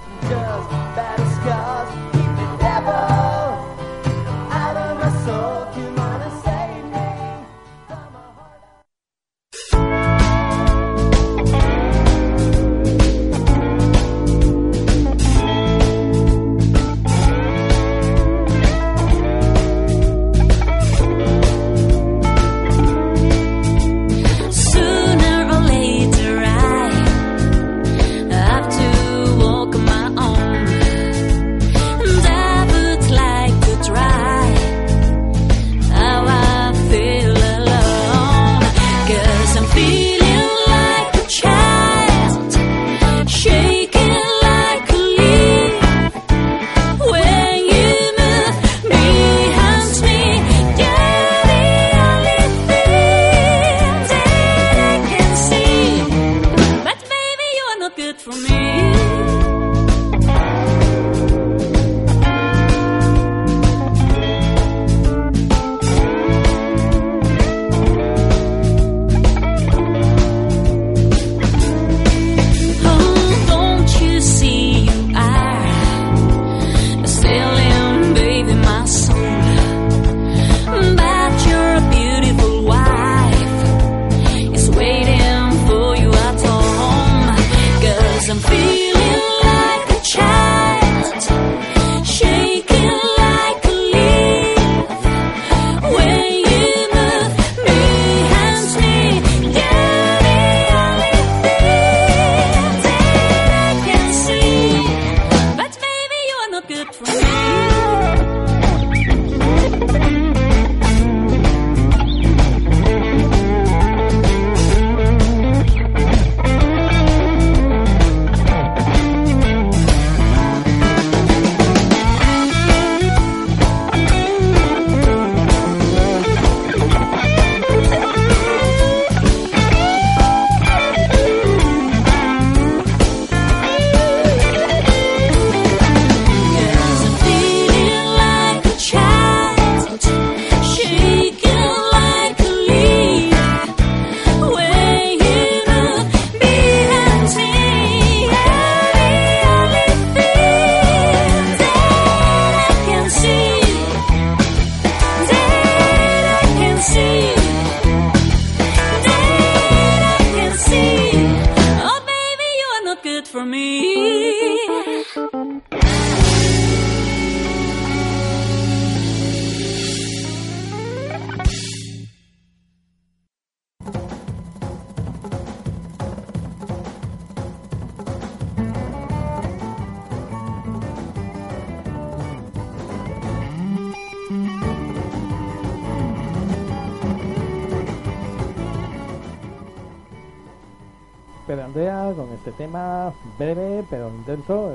[192.43, 194.75] Este tema breve pero intenso,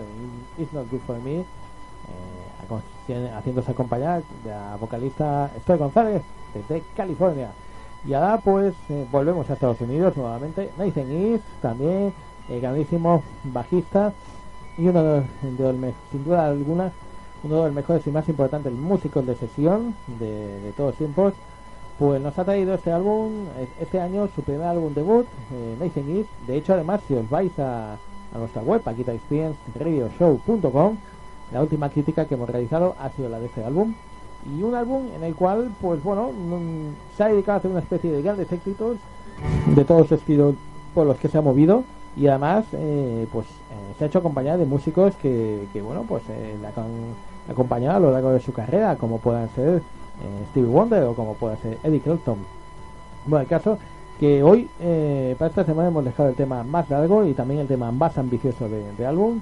[0.57, 6.21] It's Not Good For Me, eh, haciéndose acompañar de la vocalista Estoy González
[6.53, 7.49] desde California.
[8.05, 10.69] Y ahora pues eh, volvemos a Estados Unidos nuevamente.
[10.77, 12.13] Nathan East, también
[12.47, 14.13] eh, grandísimo bajista
[14.77, 16.93] y uno de los, sin duda alguna,
[17.43, 21.33] uno de los mejores y más importantes músicos de sesión de, de todos tiempos
[21.97, 23.45] pues nos ha traído este álbum,
[23.79, 26.29] este año su primer álbum debut, eh, East.
[26.45, 28.81] De hecho, además, si os vais a, a nuestra web,
[30.19, 30.97] show.com
[31.51, 33.93] la última crítica que hemos realizado ha sido la de este álbum.
[34.45, 36.31] Y un álbum en el cual, pues bueno,
[37.15, 38.97] se ha dedicado a hacer una especie de grandes éxitos
[39.75, 40.55] de todos los estilos
[40.93, 41.83] por los que se ha movido.
[42.15, 46.23] Y además, eh, pues eh, se ha hecho acompañar de músicos que, que bueno, pues
[46.29, 47.13] eh, la han
[47.49, 49.81] acompañado a lo largo de su carrera, como puedan ser
[50.49, 52.37] Stevie Wonder o como puede ser Eddie Clinton.
[53.25, 53.77] Bueno, el caso
[54.19, 57.67] que hoy, eh, para esta semana, hemos dejado el tema más largo y también el
[57.67, 59.41] tema más ambicioso de, álbum,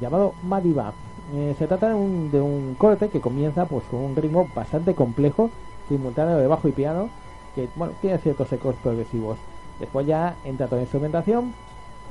[0.00, 0.92] llamado Madiba.
[1.34, 4.94] Eh, se trata de un, de un corte que comienza pues con un ritmo bastante
[4.94, 5.50] complejo,
[5.88, 7.08] simultáneo de bajo y piano,
[7.54, 9.38] que bueno, tiene ciertos ecos progresivos.
[9.78, 11.54] Después ya entra toda la instrumentación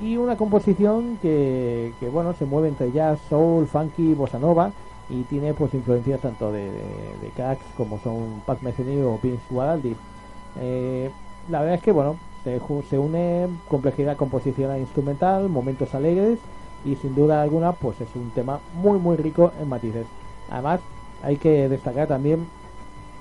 [0.02, 4.72] y una composición que, que bueno, se mueve entre jazz, soul, funky, bossa nova
[5.10, 9.96] y tiene pues influencias tanto de, de, cracks como son Pat Metheny o Vince Guadaldi.
[10.60, 11.10] Eh,
[11.50, 16.40] la verdad es que bueno, se, une complejidad composición instrumental, momentos alegres
[16.86, 20.06] y sin duda alguna pues es un tema muy muy rico en matices.
[20.50, 20.80] Además
[21.24, 22.48] hay que destacar también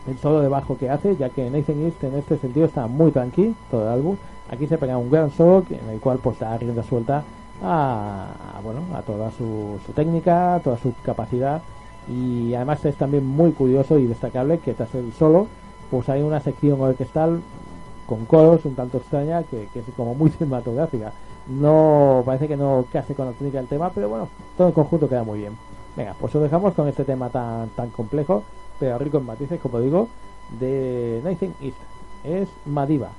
[0.07, 3.11] el solo de bajo que hace, ya que Nathan East en este sentido está muy
[3.11, 4.17] tranquilo todo el álbum.
[4.51, 7.25] Aquí se pega un gran solo en el cual pues da rienda suelta
[7.63, 8.29] a,
[8.63, 11.63] bueno a toda su, su técnica, a toda su capacidad
[12.09, 15.47] y además es también muy curioso y destacable que tras el solo
[15.91, 17.41] pues hay una sección orquestal
[18.07, 21.13] con coros un tanto extraña que, es como muy cinematográfica.
[21.49, 25.09] No parece que no case con la técnica del tema pero bueno todo en conjunto
[25.09, 25.57] queda muy bien.
[25.97, 28.43] Venga pues os dejamos con este tema tan tan complejo
[28.79, 30.09] pero rico en matices como digo
[30.59, 31.79] de Nathan East.
[32.25, 33.11] Es Madiba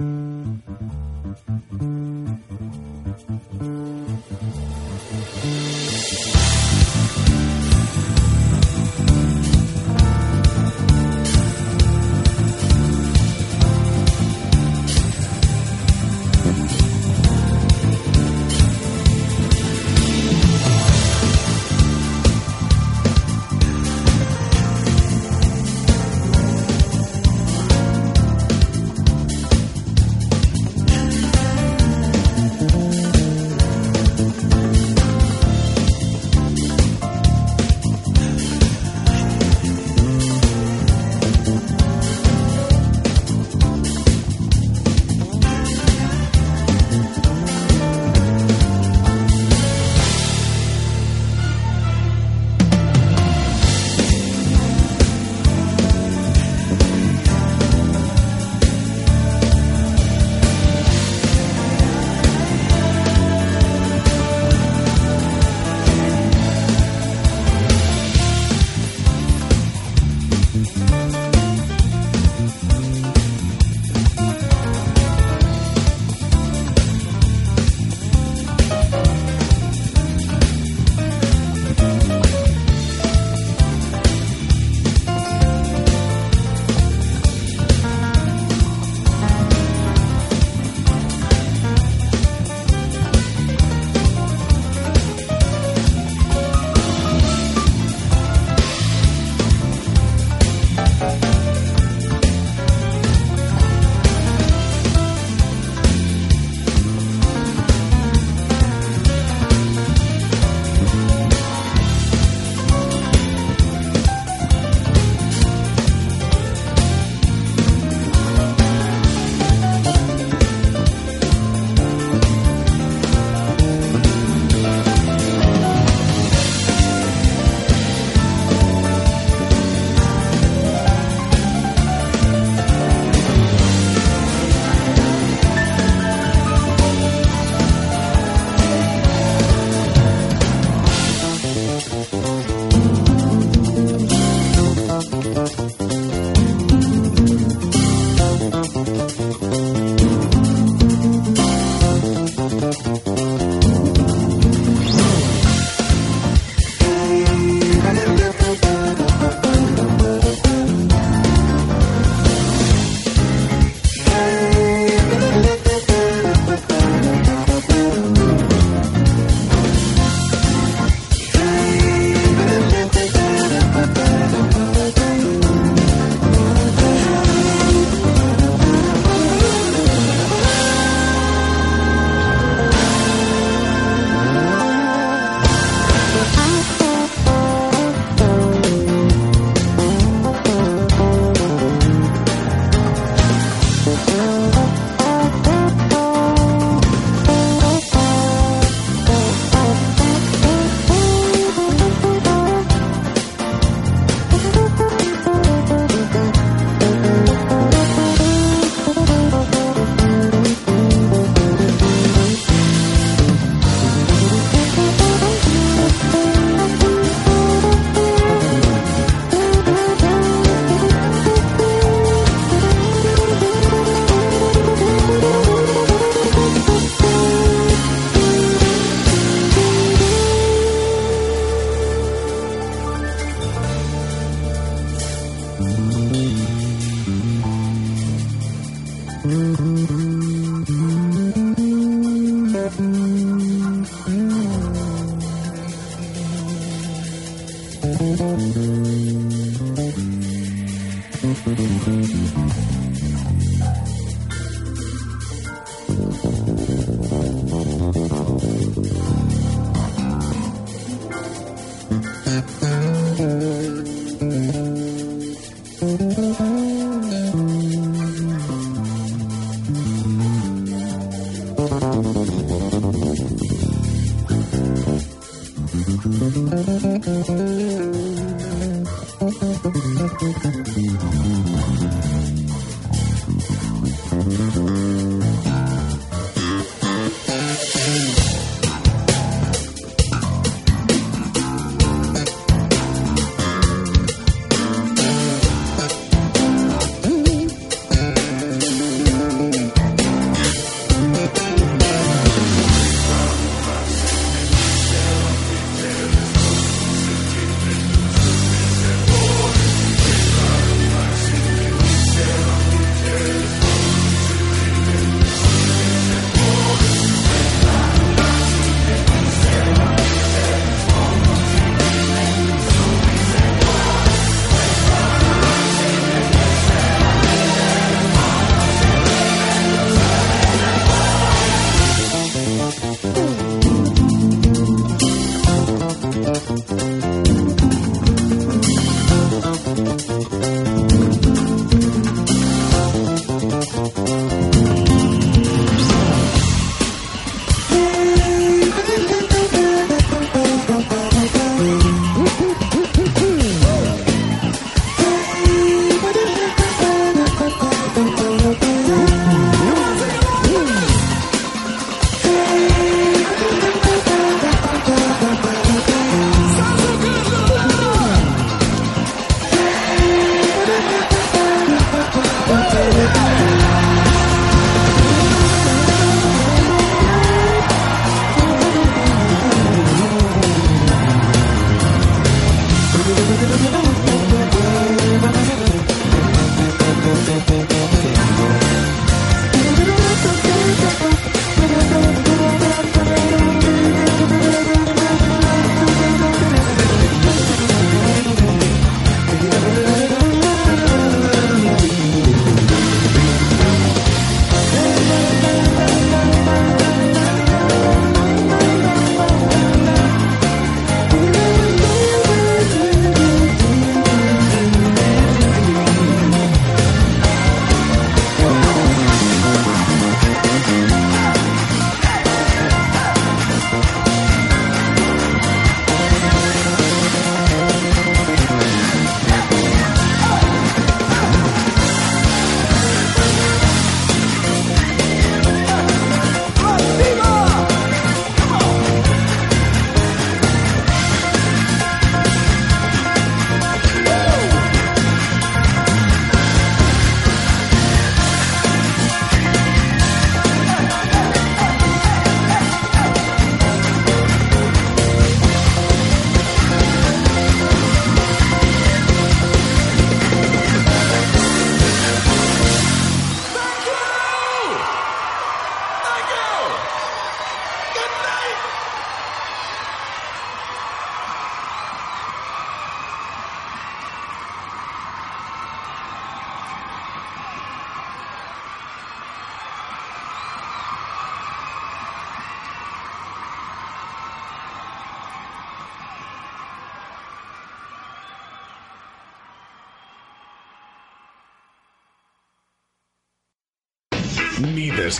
[0.00, 2.84] thank mm -hmm.
[2.84, 2.89] you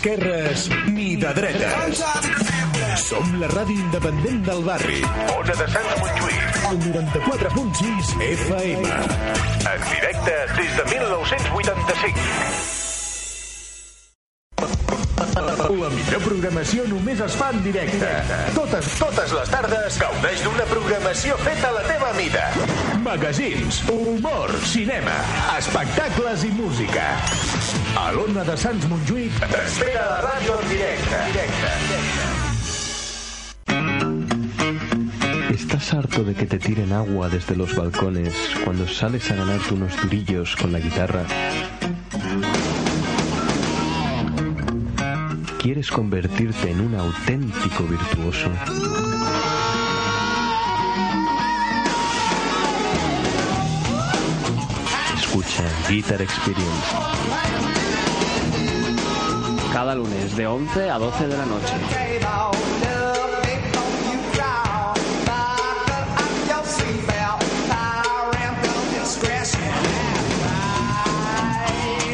[0.01, 2.01] d'esquerres ni de dretes.
[2.97, 5.01] Som la ràdio independent del barri.
[5.37, 6.41] Ona de Sant Montjuïc.
[6.71, 8.89] El 94.6 FM.
[9.71, 12.71] En directe des de 1985.
[15.71, 18.09] La millor programació només es fa en directe.
[18.57, 22.49] Totes, totes les tardes gaudeix d'una programació feta a la teva mida.
[23.05, 25.15] Magazins, humor, cinema,
[25.59, 27.05] espectacles i música.
[27.95, 28.11] A
[28.43, 30.91] de Sants Montjuïc t'espera la ràdio en.
[35.51, 38.33] ¿Estás harto de que te tiren agua desde los balcones
[38.63, 41.25] cuando sales a ganarte unos durillos con la guitarra?
[45.59, 48.49] ¿Quieres convertirte en un auténtico virtuoso?
[55.31, 56.87] Escucha Guitar Experience.
[59.71, 61.73] Cada lunes de 11 a 12 de la noche.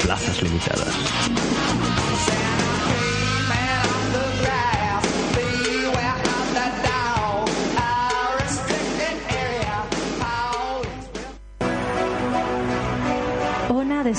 [0.04, 1.17] Plazas limitadas.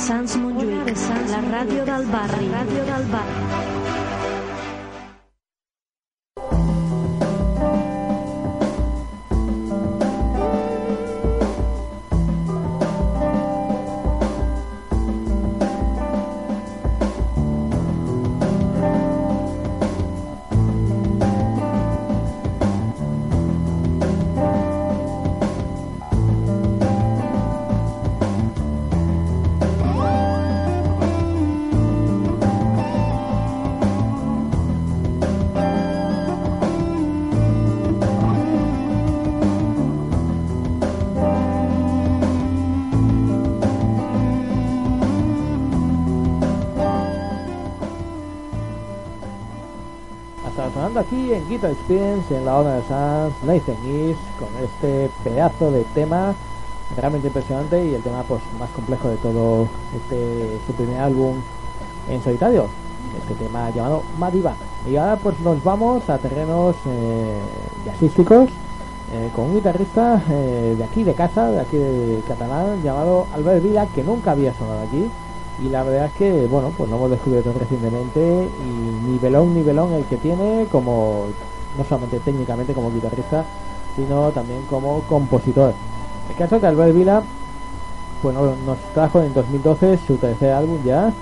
[0.09, 1.03] Sants Montjuïc,
[1.33, 2.49] la ràdio del barri.
[2.57, 3.48] Ràdio del barri.
[50.99, 55.85] Aquí en Guitar Experience, en la onda de Sans, Nathan East, con este pedazo de
[55.95, 56.35] tema
[56.97, 61.37] realmente impresionante y el tema pues más complejo de todo este su primer álbum
[62.11, 62.67] en solitario,
[63.23, 64.57] este tema llamado Madiba.
[64.91, 67.39] Y ahora pues nos vamos a terrenos eh,
[67.87, 68.49] jazzísticos
[69.13, 73.63] eh, con un guitarrista eh, de aquí de casa, de aquí de Catalán, llamado Albert
[73.63, 75.09] Vila, que nunca había sonado aquí
[75.61, 80.05] y la verdad es que bueno pues lo hemos descubierto recientemente y nivelón nivelón el
[80.05, 81.27] que tiene como
[81.77, 83.45] no solamente técnicamente como guitarrista
[83.97, 85.75] sino también como compositor.
[86.31, 87.23] El caso que Albert Vila
[88.23, 91.13] bueno nos trajo en 2012 su tercer álbum ya.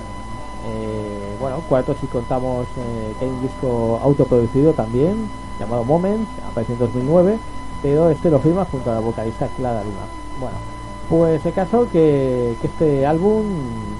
[0.67, 5.29] Eh, bueno cuarto si contamos eh, que hay un disco autoproducido también
[5.61, 7.39] llamado Moments apareció en 2009
[7.83, 10.07] pero este lo firma junto a la vocalista Clara Luna.
[10.41, 10.76] Bueno
[11.09, 13.45] pues el caso que, este álbum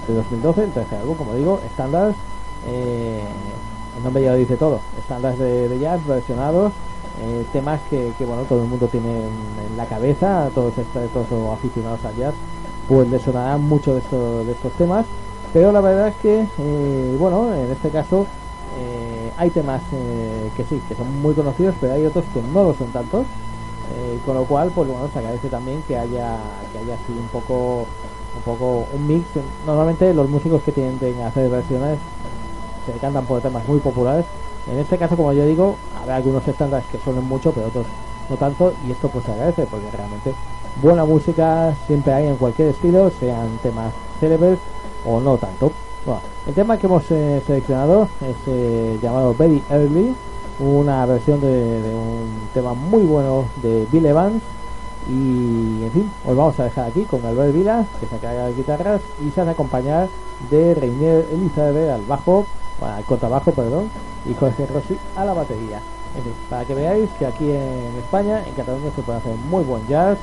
[0.07, 2.15] de 2012, el tercer álbum, como digo, estándares,
[2.67, 3.21] eh,
[3.97, 6.73] el nombre ya lo dice todo, estándares de, jazz versionados,
[7.21, 12.03] eh, temas que, bueno todo el mundo tiene en, la cabeza, todos estos, los aficionados
[12.03, 12.33] al jazz,
[12.87, 15.05] pues les sonarán mucho de, esto, de estos temas,
[15.53, 18.27] pero la verdad es que, eh, bueno, en este caso
[18.77, 19.81] eh, hay temas
[20.55, 23.25] que sí, que son muy conocidos, pero hay otros que no lo son tantos.
[23.95, 26.37] Eh, con lo cual pues bueno se agradece también que haya
[26.73, 27.85] que haya así un poco
[28.35, 29.25] un poco un mix.
[29.65, 31.97] Normalmente los músicos que tienden a hacer versiones
[32.85, 34.25] se decantan por temas muy populares.
[34.69, 37.85] En este caso como yo digo habrá algunos estándares que suenen mucho pero otros
[38.29, 40.33] no tanto y esto pues se agradece porque realmente
[40.81, 44.59] buena música siempre hay en cualquier estilo sean temas célebres
[45.05, 45.71] o no tanto.
[46.05, 50.15] Bueno, el tema que hemos eh, seleccionado es eh, llamado Very Early
[50.59, 54.41] una versión de, de, un tema muy bueno de Bill Evans
[55.07, 58.57] y en fin, os vamos a dejar aquí con Albert Vila que se carga las
[58.57, 60.09] guitarras y se hace acompañar
[60.49, 62.45] de Reinier Elizabeth al bajo,
[62.79, 63.89] bueno, al contrabajo, perdón,
[64.29, 65.79] y Jorge Rossi a la batería.
[66.15, 69.63] En fin, para que veáis que aquí en España, en Cataluña se puede hacer muy
[69.63, 70.17] buen jazz,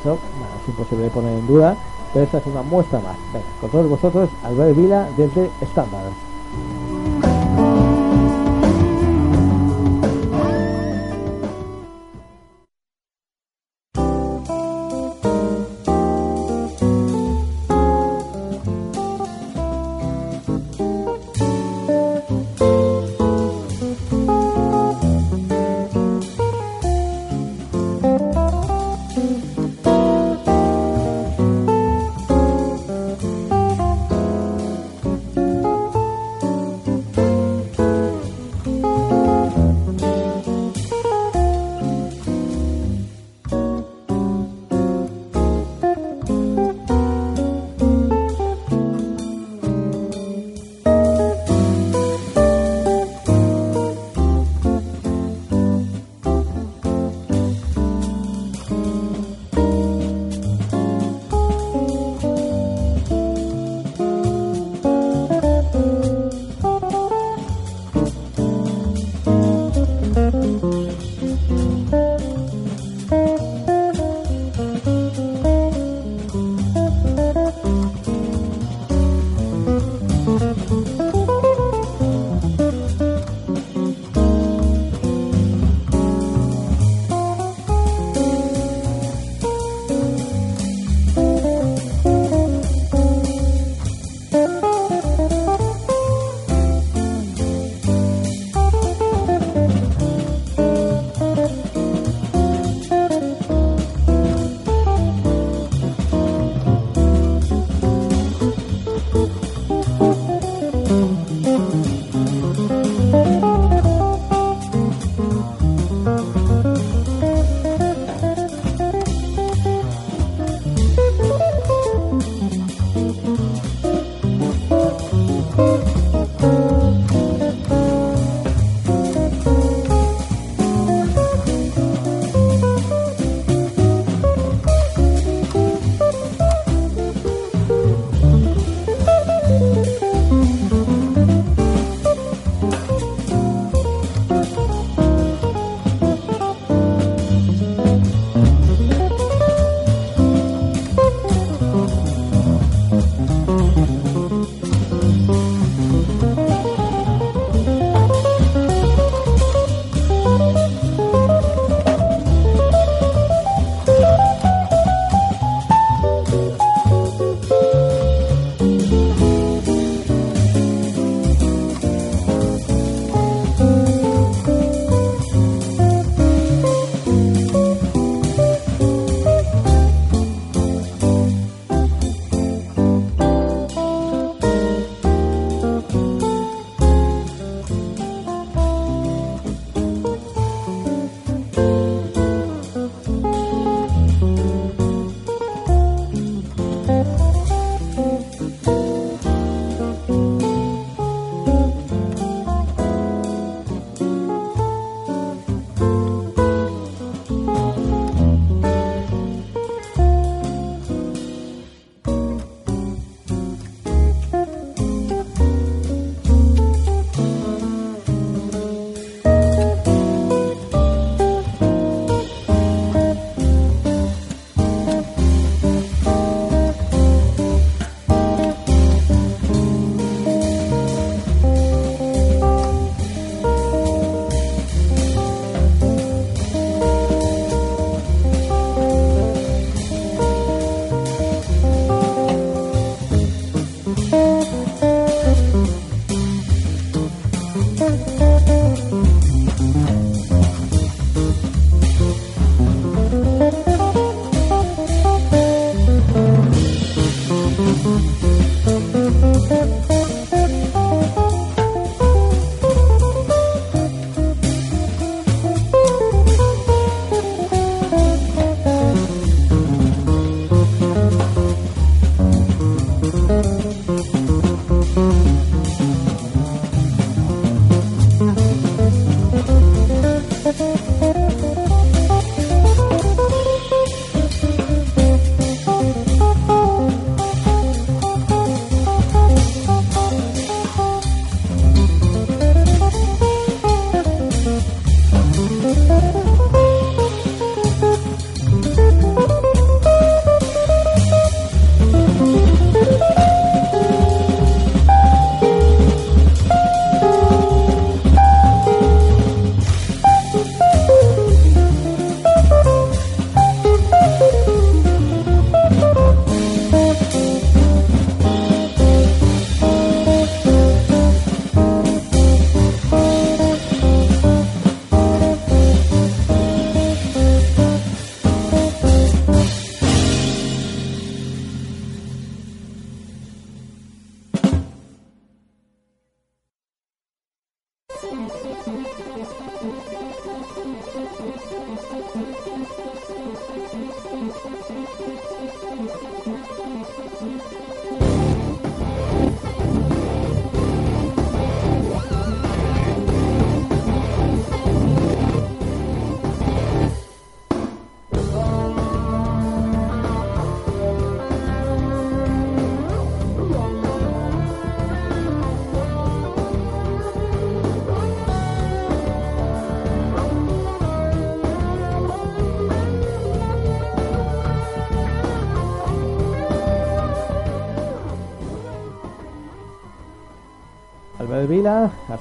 [0.00, 1.76] eso es imposible de poner en duda,
[2.12, 3.16] pero esta es una muestra más.
[3.32, 6.33] Venga, con todos vosotros, Albert Vila desde Standards.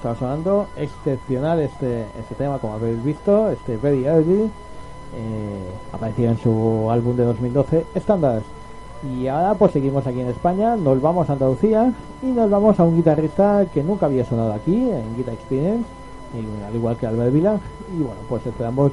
[0.03, 6.37] Estado sonando excepcional este, este tema, como habéis visto, este Very Early, eh, apareció en
[6.39, 8.43] su álbum de 2012, Standards.
[9.01, 12.83] Y ahora pues seguimos aquí en España, nos vamos a Andalucía y nos vamos a
[12.83, 15.85] un guitarrista que nunca había sonado aquí, en Guitar Experience,
[16.67, 17.57] al igual que Albert Vila,
[17.97, 18.91] y bueno, pues esperamos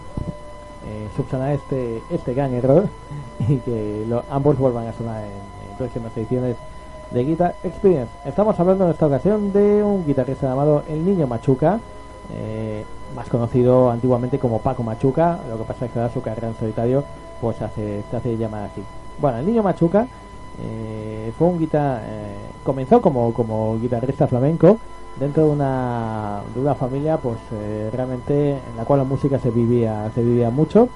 [0.86, 2.86] eh, subsanar este, este gran error
[3.48, 6.54] y que ambos vuelvan a sonar en, en próximas ediciones
[7.10, 8.10] de Guitar Experience.
[8.24, 11.80] Estamos hablando en esta ocasión de un guitarrista llamado El Niño Machuca,
[12.32, 12.84] eh,
[13.16, 16.56] más conocido antiguamente como Paco Machuca, lo que pasa es que ahora su carrera en
[16.56, 17.04] solitario
[17.40, 18.82] pues hace, se hace llamar así.
[19.18, 20.06] Bueno, El Niño Machuca
[20.62, 24.78] eh, fue un guitar eh, comenzó como, como guitarrista flamenco
[25.18, 27.38] dentro de una, de una familia pues
[27.92, 30.88] realmente en la cual la música se vivía se vivía mucho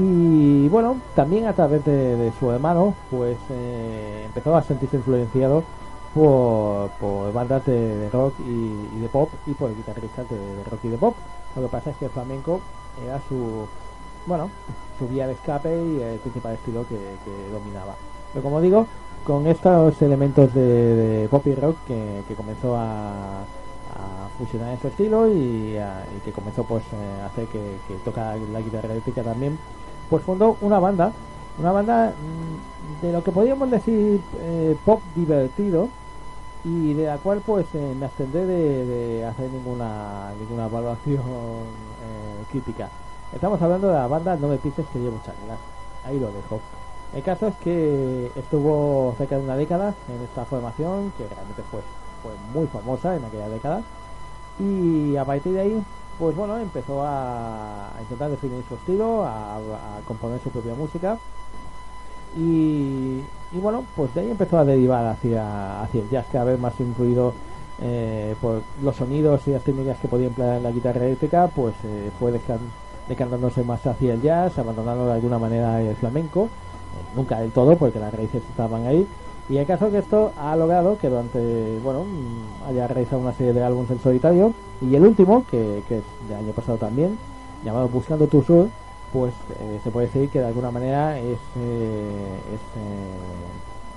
[0.00, 5.64] y bueno, también a través de, su hermano, pues eh, empezó a sentirse influenciado
[6.14, 10.88] por, por bandas de, rock y, de pop y por guitarristas de, de rock y
[10.90, 11.16] de pop.
[11.56, 12.60] Lo que pasa es que el flamenco
[13.04, 13.66] era su,
[14.26, 14.50] bueno,
[15.00, 16.96] su vía de escape y el principal estilo que,
[17.50, 17.96] dominaba.
[18.32, 18.86] Pero como digo,
[19.24, 25.26] con estos elementos de, pop y rock que, comenzó a, a fusionar en su estilo
[25.26, 29.24] y, a- y que comenzó pues eh, a hacer que, que toca la guitarra eléctrica
[29.24, 29.58] también
[30.08, 31.12] pues fundó una banda
[31.58, 35.88] una banda mm, de lo que podríamos decir eh, pop divertido
[36.64, 42.88] y de la cual pues eh, me abstendré de, hacer ninguna ninguna evaluación eh, crítica.
[43.32, 45.58] Estamos hablando de la banda No me pises que llevo chanclas
[46.04, 46.60] ahí lo dejo.
[47.14, 51.80] El caso es que estuvo cerca de una década en esta formación que realmente fue,
[52.22, 53.82] fue muy famosa en aquella década
[54.58, 55.84] y a partir de ahí
[56.18, 59.60] pues bueno empezó a, intentar definir su estilo a,
[60.06, 61.18] componer su propia música.
[62.36, 63.20] Y,
[63.52, 66.78] y bueno pues de ahí empezó a derivar hacia, hacia el jazz cada vez más
[66.78, 67.32] influido
[67.80, 72.10] eh, por los sonidos y las técnicas que podía emplear la guitarra eléctrica pues eh,
[72.18, 72.58] fue decan-
[73.08, 76.44] decantándose más hacia el jazz abandonando de alguna manera el flamenco.
[76.44, 79.06] Eh, nunca del todo porque las raíces estaban ahí
[79.48, 82.04] y el caso que esto ha logrado que durante, bueno,
[82.68, 86.38] haya realizado una serie de álbumes en solitario y el último, que, que es del
[86.38, 87.18] año pasado también,
[87.64, 88.68] llamado Buscando tu Sur,
[89.12, 93.16] pues eh, se puede decir que de alguna manera es, eh, es eh,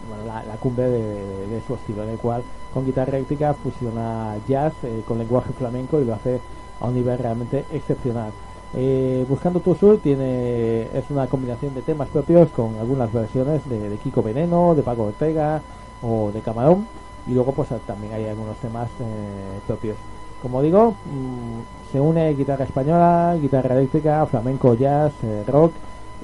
[0.08, 4.74] bueno, la, cumbre de, su estilo, en el cual con guitarra eléctrica fusiona jazz
[5.06, 6.40] con lenguaje flamenco y lo hace
[6.80, 8.32] a un nivel realmente excepcional.
[8.74, 13.90] Eh, Buscando tu Sur tiene es una combinación de temas propios con algunas versiones de,
[13.90, 15.62] de Kiko Veneno, de Paco Ortega
[16.02, 16.88] o de Camarón
[17.28, 19.98] y luego pues también hay algunos temas eh, propios.
[20.42, 25.74] Como digo, mm, se une guitarra española, guitarra eléctrica, flamenco, jazz, eh, rock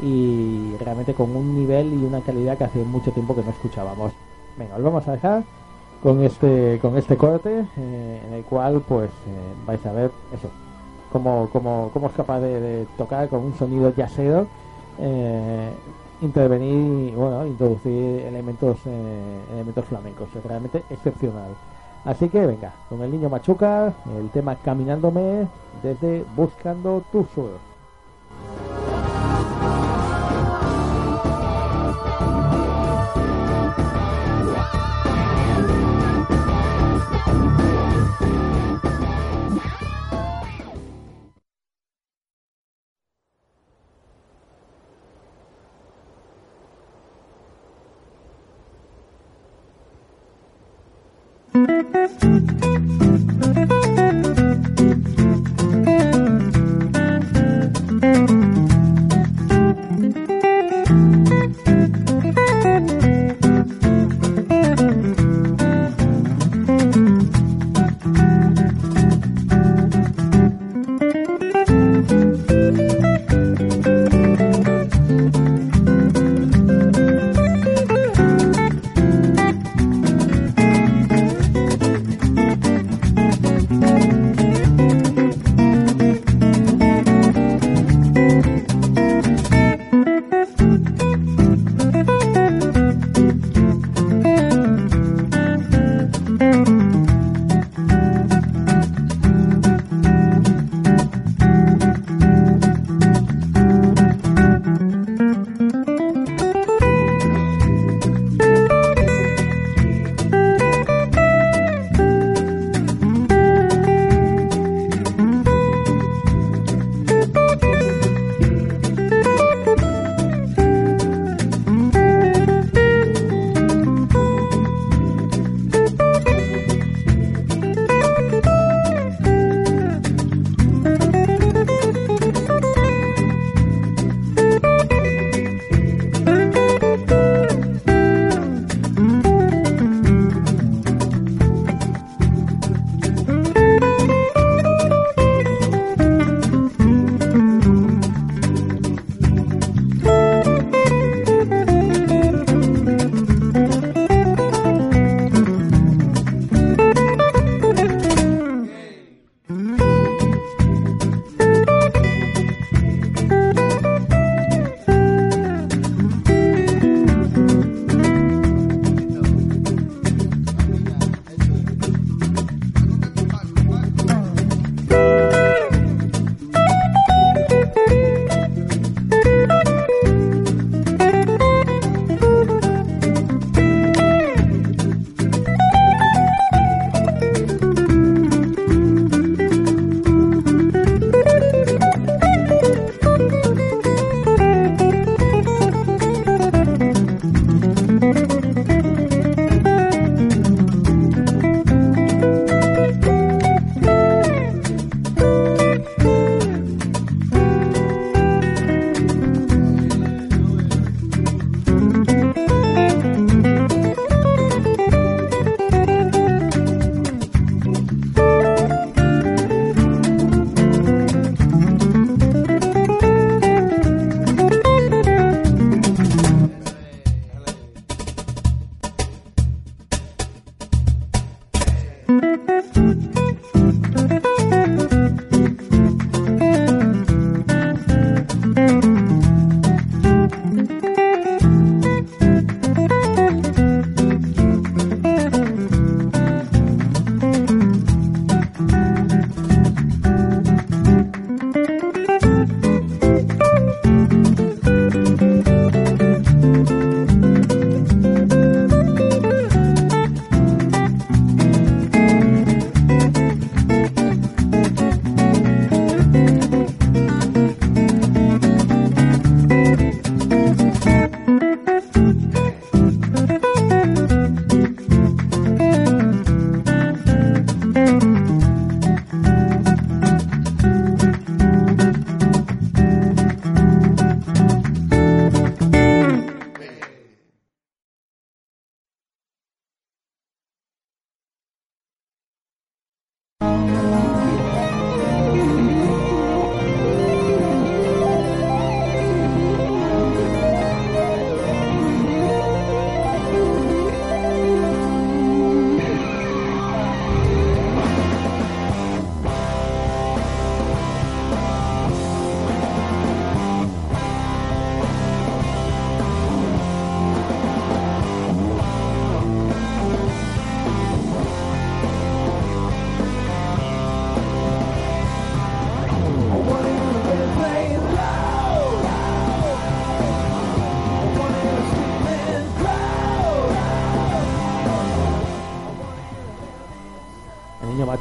[0.01, 4.13] y realmente con un nivel y una calidad que hace mucho tiempo que no escuchábamos.
[4.57, 5.43] Venga, os vamos a dejar
[6.01, 10.49] con este con este corte eh, en el cual pues eh, vais a ver eso
[11.11, 14.47] cómo, cómo, cómo es capaz de, tocar con un sonido jazzero
[14.99, 15.71] eh,
[16.21, 20.27] intervenir bueno introducir elementos eh, elementos flamencos.
[20.35, 21.51] Es realmente excepcional.
[22.05, 25.47] Así que venga con el niño machuca el tema caminándome
[25.83, 27.51] desde buscando tu sur
[51.65, 52.51] thank
[53.71, 53.86] you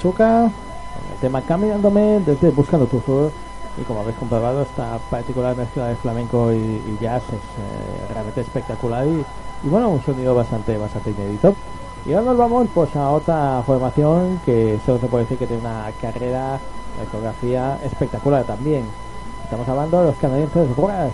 [0.06, 3.32] El tema Caminándome desde Buscando tu Sur.
[3.76, 8.40] Y como habéis comprobado, esta particular mezcla de flamenco y, y jazz es eh, realmente
[8.40, 9.24] espectacular y,
[9.66, 11.54] y bueno, un sonido bastante, bastante inédito.
[12.06, 15.62] Y ahora nos vamos pues a otra formación que solo se puede decir que tiene
[15.62, 16.60] una carrera,
[16.94, 18.84] una discografía espectacular también.
[19.42, 21.12] Estamos hablando de los canadienses Rush,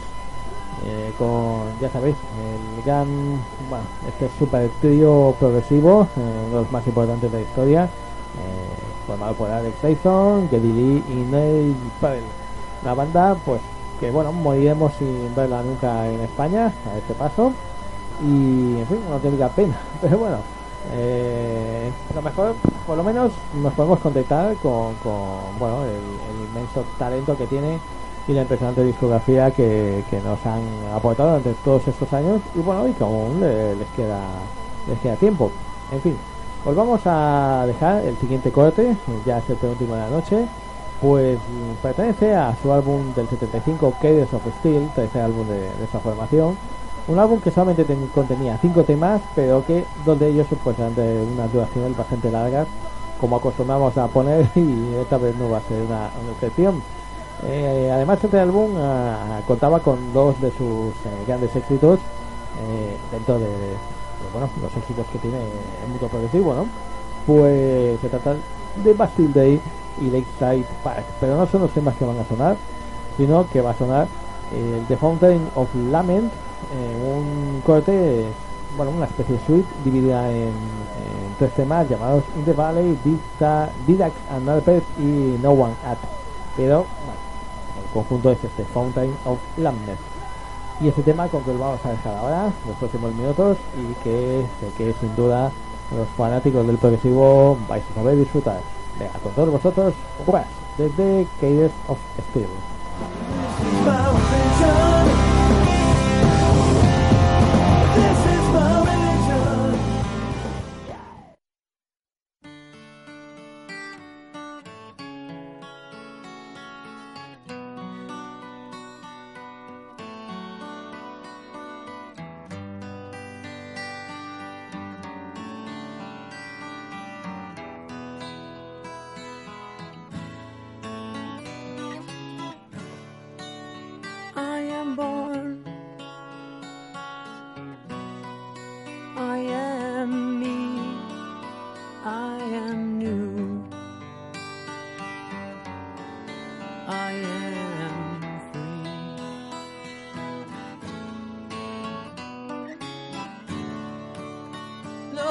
[0.85, 2.17] eh, con, ya sabéis,
[2.77, 3.09] el gran,
[3.71, 8.82] bueno, este super trío progresivo, eh, uno de los más importantes de la historia, eh,
[9.07, 12.23] formado por Alex Tyson, Geddy Lee y Neil Pavel.
[12.83, 13.61] Una banda, pues,
[14.01, 17.53] que bueno, moriremos sin verla nunca en España, a este paso,
[18.23, 20.37] y en fin, una auténtica pena, pero bueno,
[20.93, 22.55] eh, lo mejor,
[22.87, 27.79] por lo menos, nos podemos contactar con, con bueno, el, inmenso talento que tiene
[28.29, 30.63] y la impresionante discografía que, que nos han
[30.95, 32.41] aportado durante todos estos años.
[32.55, 34.21] Y bueno y que aún le- les queda
[34.89, 35.51] les queda tiempo.
[35.93, 36.17] En fin
[36.65, 40.47] pues vamos a dejar el siguiente corte ya es el penúltimo de la noche.
[41.01, 45.85] Pues mm, pertenece a su álbum del 75 Cadence of Steel tercer álbum de, de
[45.85, 46.57] esa formación.
[47.09, 50.95] Un álbum que solamente ten- contenía cinco temas pero que dos de ellos pues eran
[50.95, 52.69] de unas duraciones bastante largas
[53.21, 56.83] como acostumbramos a poner y esta vez no va a ser una, excepción.
[57.45, 63.39] Eh, además, este álbum ah, contaba con dos de sus eh, grandes éxitos eh, dentro
[63.39, 63.77] de, de,
[64.33, 66.67] bueno, los éxitos que tiene el mundo progresivo, ¿no?
[67.27, 68.35] Pues se trata
[68.83, 69.61] de Bastille
[70.01, 72.57] y Lakeside Park, pero no son los temas que van a sonar,
[73.17, 74.07] sino que va a sonar
[74.53, 76.33] el The Fountain of Lament,
[76.75, 78.25] eh, un corte,
[78.77, 80.53] bueno, una especie de suite dividida en,
[81.39, 85.99] tres temas llamados In the Valley, Dicta, Didax and Alpert y No One At.
[86.57, 87.21] Pero, bueno,
[87.83, 90.12] el conjunto es este Fountain of Lambert
[90.83, 94.45] y este tema con que lo vamos a dejar ahora los próximos minutos y que
[94.77, 95.53] que sin duda
[95.97, 98.61] los fanáticos del progresivo vais a saber disfrutar.
[98.99, 99.95] Venga con todos vosotros
[100.27, 100.43] Rush
[100.79, 101.99] desde Cadence of
[102.31, 102.49] Steel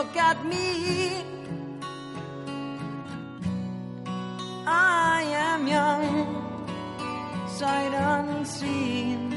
[0.02, 1.24] Look at me.
[4.66, 6.08] I am young
[7.48, 9.30] sight unseen,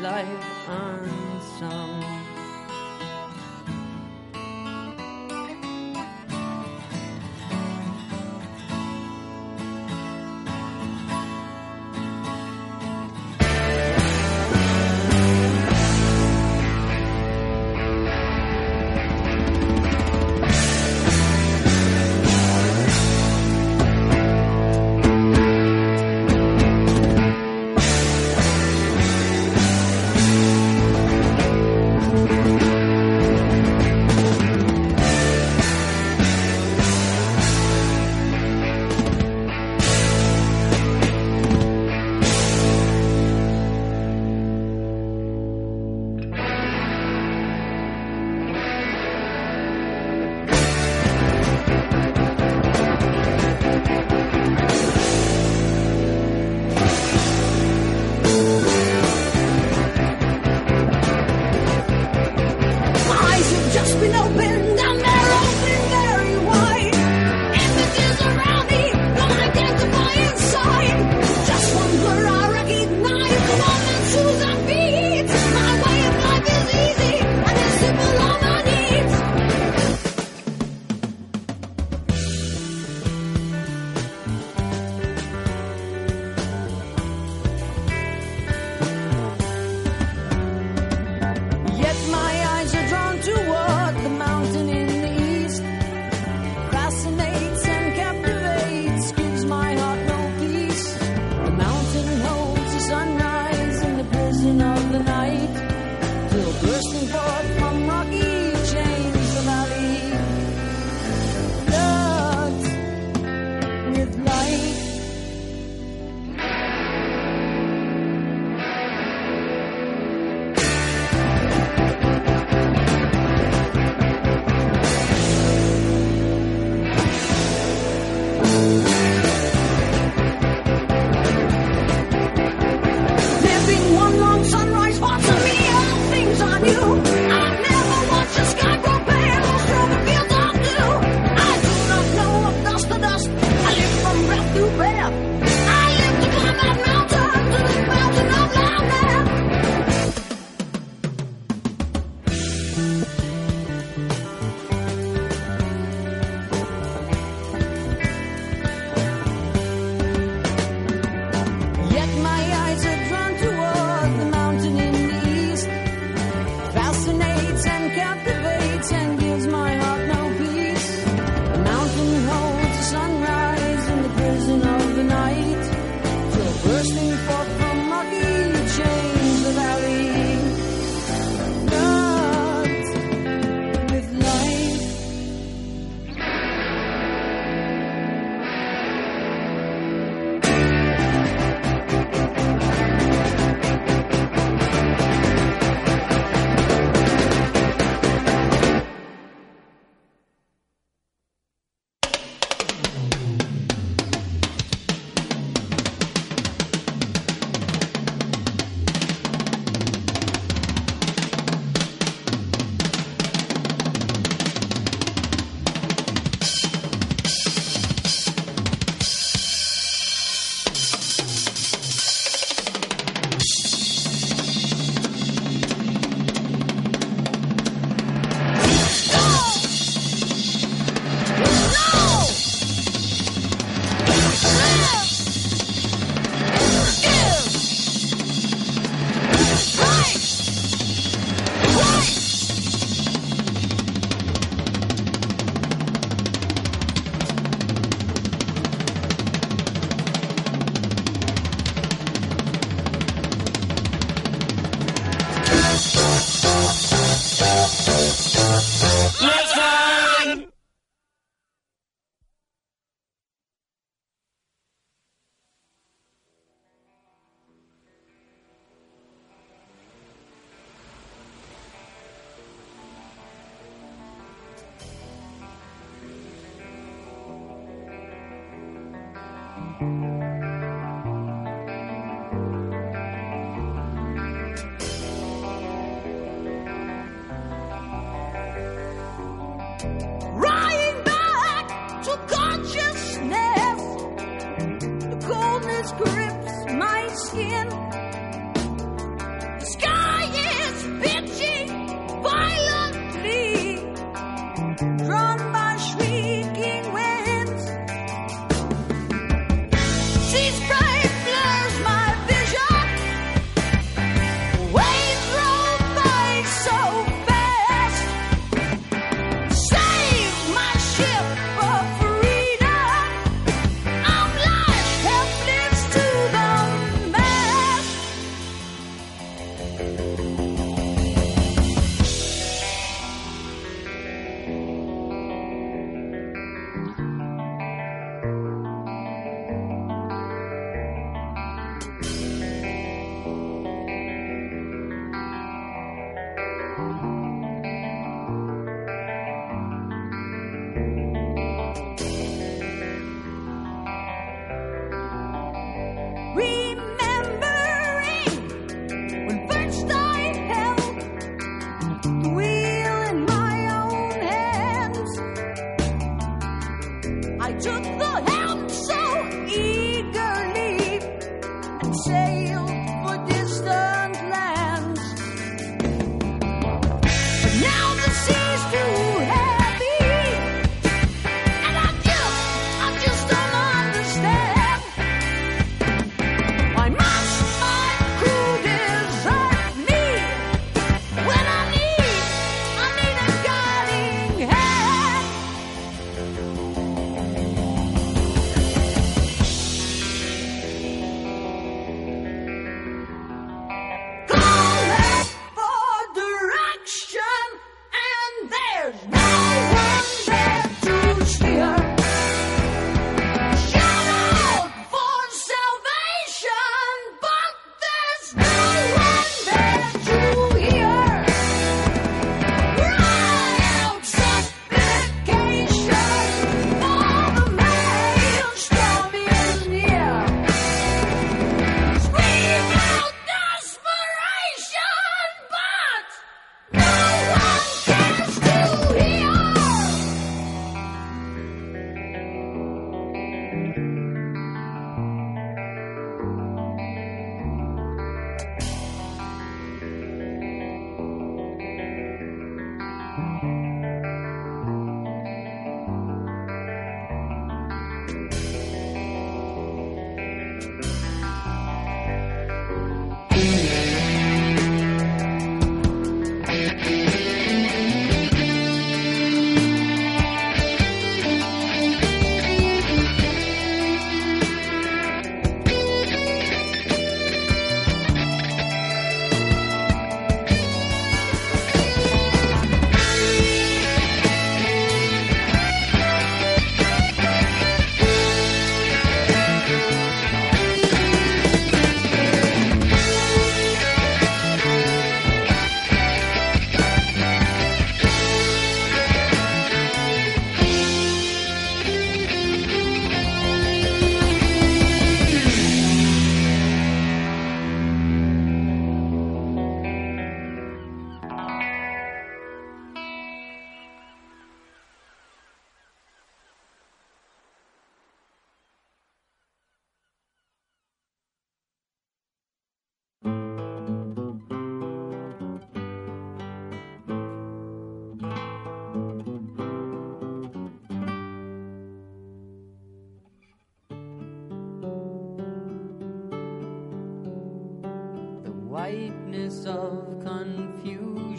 [0.00, 0.68] life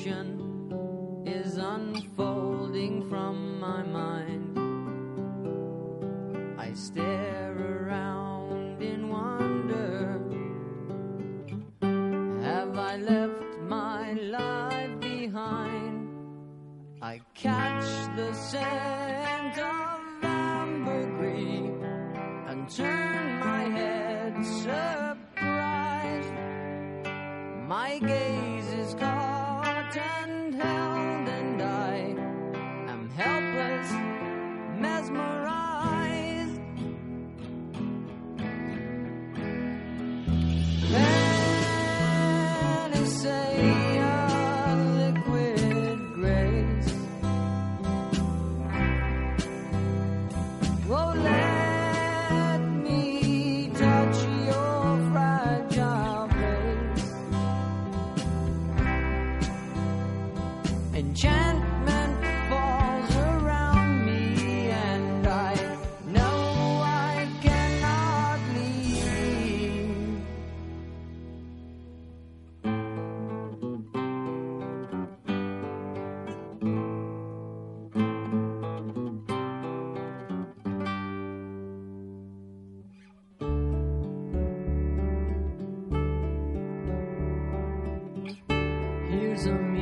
[0.08, 0.47] vision
[89.38, 89.77] eyes on me.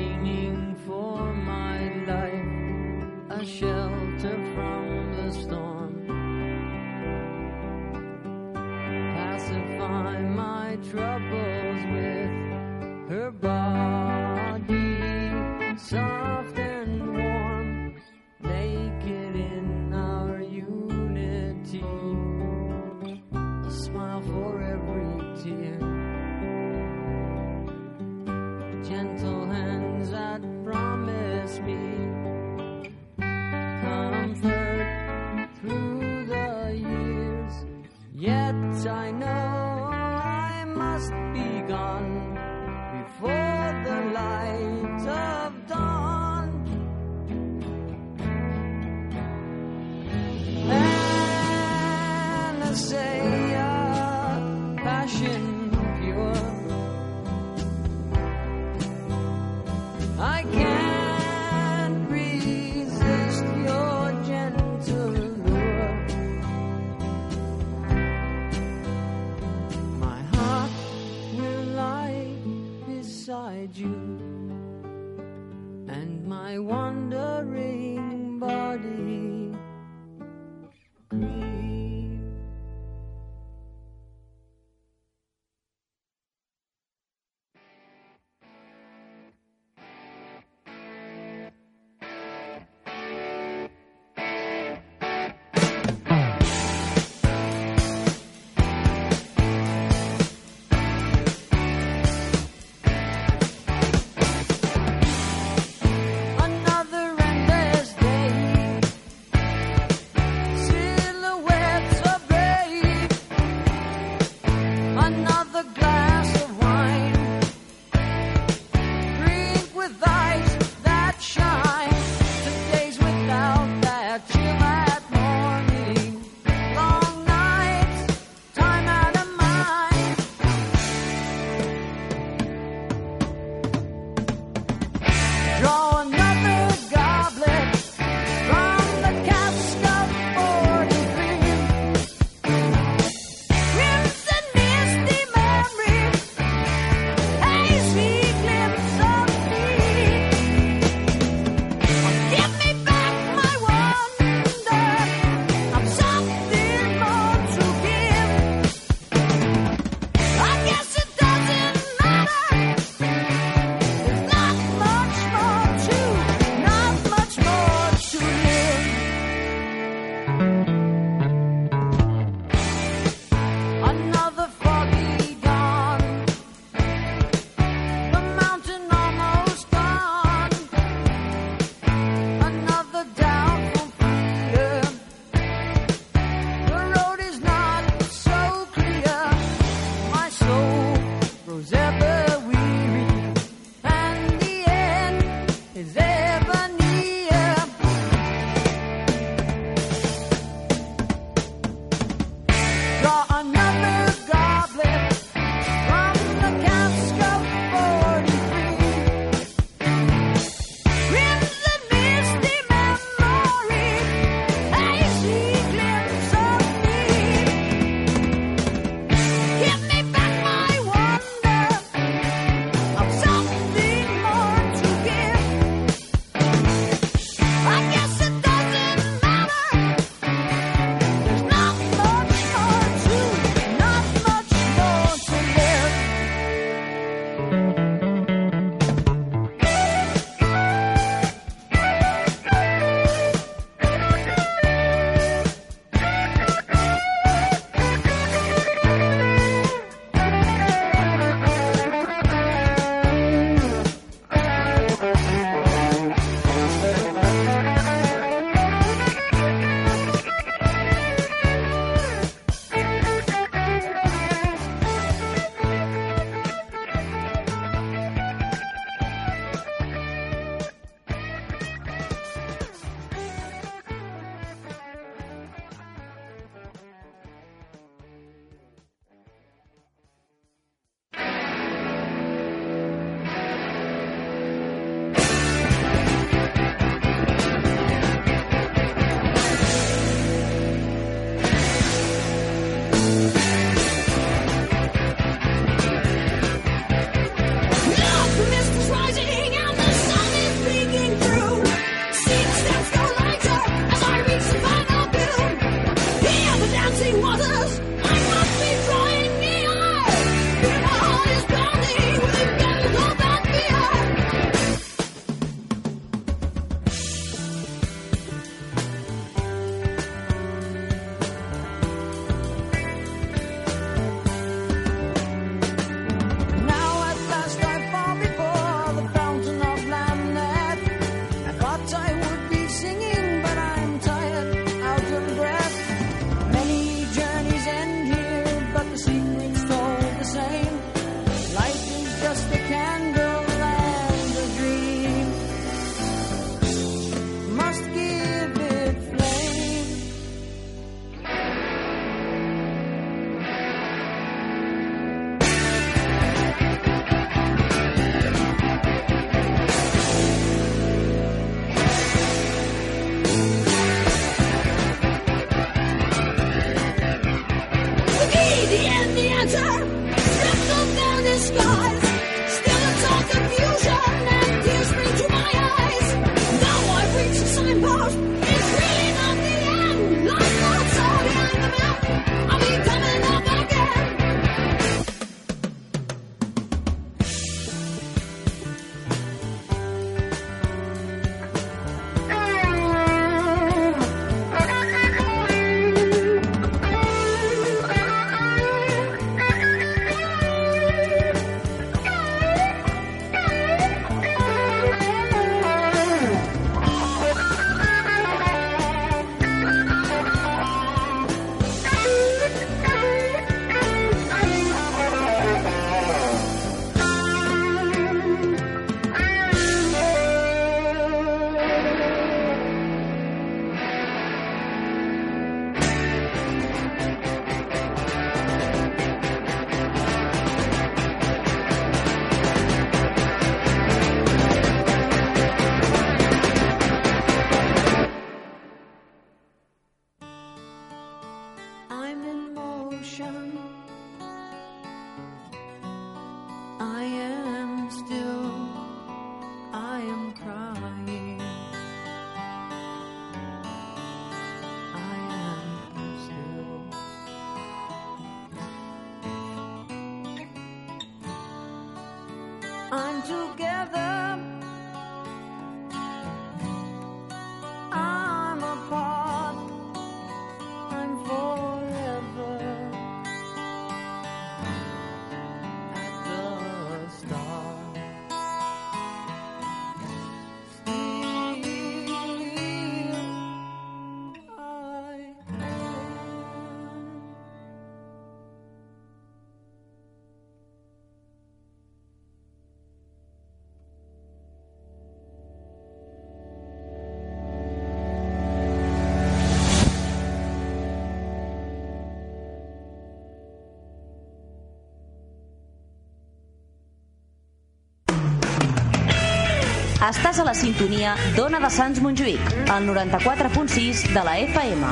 [510.06, 514.92] Estàs a la sintonia d'Ona de Sants Montjuïc, el 94.6 de la FM.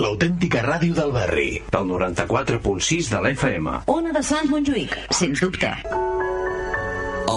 [0.00, 1.48] L'autèntica ràdio del barri.
[1.72, 3.78] Del 94.6 de la FM.
[3.96, 4.92] Ona de Sants Montjuïc,
[5.22, 5.72] sens dubte.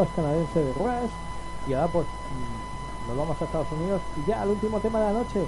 [0.00, 1.10] Los canadienses de Rush
[1.68, 5.04] y ahora pues mm, nos vamos a Estados Unidos y ya el último tema de
[5.06, 5.44] la noche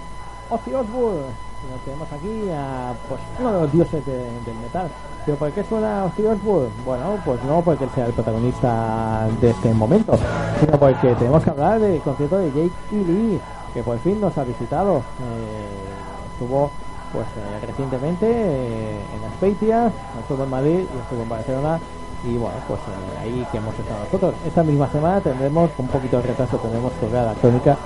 [0.51, 1.33] Ozzy Osbourne
[1.71, 4.89] nos tenemos aquí a pues uno de los dioses de- del metal
[5.25, 6.69] pero ¿por qué suena Ozzy Osbourne?
[6.85, 10.19] bueno pues no porque sea el protagonista de este momento
[10.61, 12.97] sino porque tenemos que hablar del concierto de Jake E.
[13.05, 13.41] Lee
[13.73, 16.71] que por fin nos ha visitado Eh, estuvo
[17.13, 21.79] pues eh, recientemente eh, en Aspeitia estuvo en Madrid y estuvo en Barcelona
[22.25, 24.35] y bueno, pues eh, ahí que hemos estado nosotros.
[24.47, 27.77] Esta misma semana tendremos, con un poquito de retraso, tendremos colgada la crónica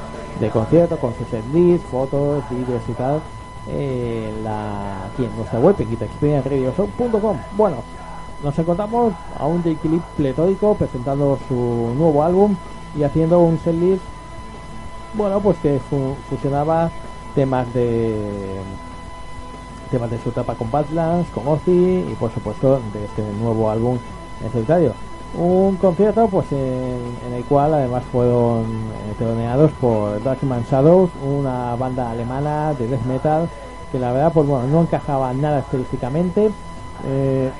[0.40, 3.20] de concierto con sus setlist, fotos, vídeos y tal.
[3.68, 7.36] eh, la, aquí en nuestra web, quitaexperienceradioshow.com.
[7.56, 7.76] Bueno,
[8.44, 11.54] nos encontramos a un Jake Lee pletórico presentando su
[11.96, 12.54] nuevo álbum
[12.96, 14.02] y haciendo un setlist,
[15.14, 16.90] bueno, pues que fu- fusionaba
[17.34, 18.60] temas de
[19.90, 23.98] temas de su etapa con Badlands, con Ozzy y por supuesto de este nuevo álbum
[24.42, 24.92] en.
[25.38, 32.10] Un concierto pues en, el cual además fueron eh, teloneados por Darkman Shadows, una banda
[32.10, 33.48] alemana de death metal
[33.92, 36.50] que la verdad pues bueno no encajaba nada estilísticamente.
[37.06, 37.50] Eh,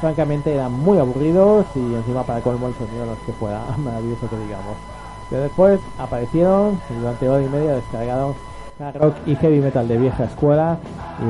[0.00, 4.28] francamente eran muy aburridos y encima para colmo el sonido no es que fuera maravilloso
[4.28, 4.76] que digamos.
[5.30, 8.34] Pero después aparecieron y durante hora y media descargaron
[8.94, 10.78] rock y heavy metal de vieja escuela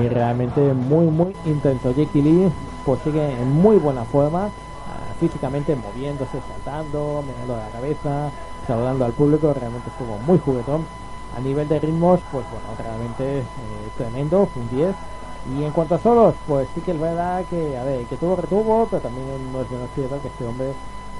[0.01, 1.93] y realmente muy muy intenso.
[1.93, 2.51] Jake Lee
[2.85, 4.49] pues sigue en muy buena forma,
[5.23, 8.31] físicamente moviéndose, saltando, mirando la cabeza,
[8.67, 10.85] saludando al público, realmente estuvo muy juguetón.
[11.37, 13.45] A nivel de ritmos, pues bueno, realmente eh,
[13.97, 14.95] tremendo, un 10.
[15.57, 18.35] Y en cuanto a solos, pues sí que es verdad que, a ver, que tuvo
[18.35, 20.73] retuvo, pero también no es menos cierto que este hombre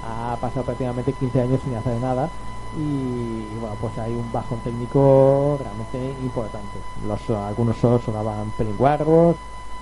[0.05, 2.29] ha pasado prácticamente 15 años sin hacer nada
[2.77, 6.77] y, bueno, pues hay un bajón técnico realmente importante.
[7.07, 9.37] Los, algunos solos sonaban pelinguarros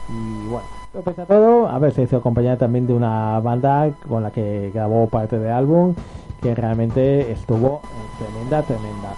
[0.10, 3.92] y bueno, pero pese a todo, a ver, se hizo acompañar también de una banda
[4.08, 5.96] con la que grabó parte del álbum
[6.42, 7.82] que realmente estuvo
[8.18, 9.10] tremenda, tremenda.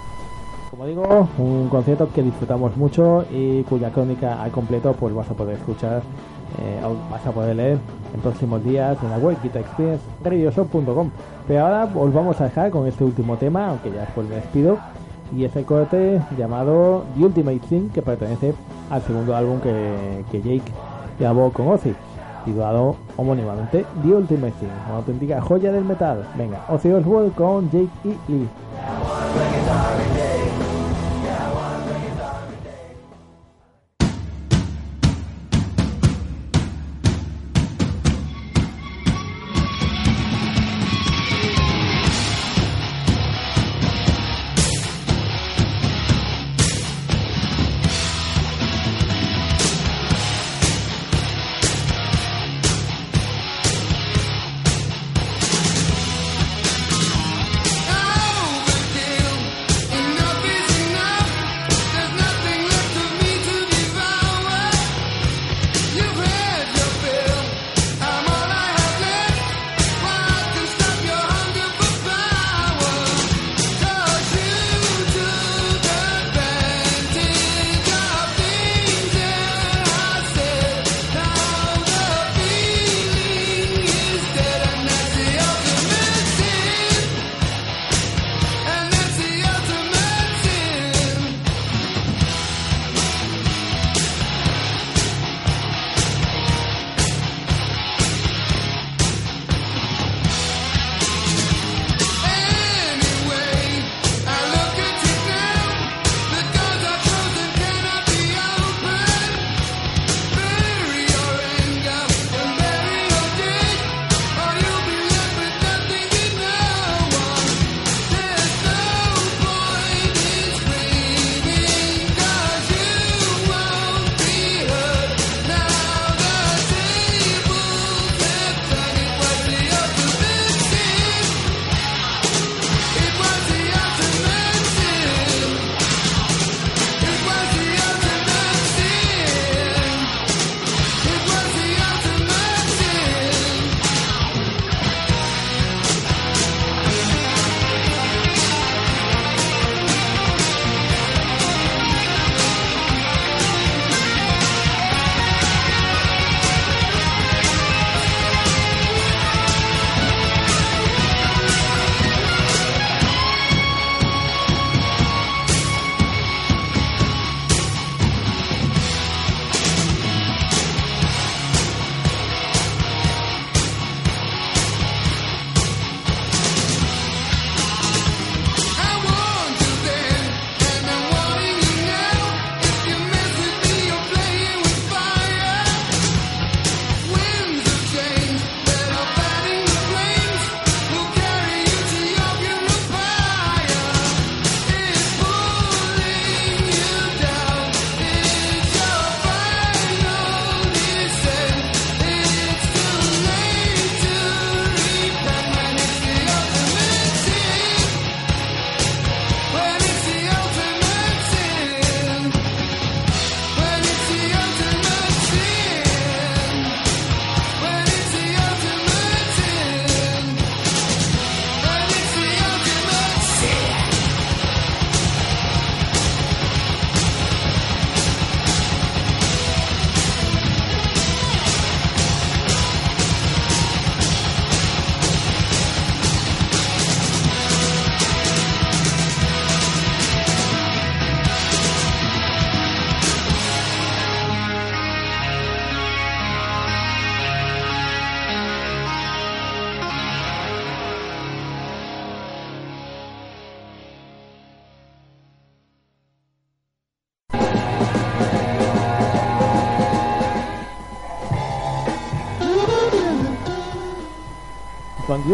[0.70, 5.34] Como digo, un concierto que disfrutamos mucho y cuya crónica al completo pues vas a
[5.34, 6.02] poder escuchar
[6.60, 6.80] eh,
[7.10, 7.78] vas a poder leer
[8.14, 11.10] en próximos días en la web guitarexperience.com
[11.48, 14.78] Pero ahora os vamos a dejar con este último tema, aunque ya después me despido,
[15.36, 18.54] y es el corte llamado The Ultimate Thing, que pertenece
[18.91, 20.72] al segundo álbum que, que Jake
[21.24, 21.95] grabó con Ozzy,
[22.44, 26.28] titulado homónimamente The Ultimate Thing, una auténtica joya del metal.
[26.38, 28.18] Venga, Ozzy Osbourne con Jake E.
[28.28, 28.50] Lee.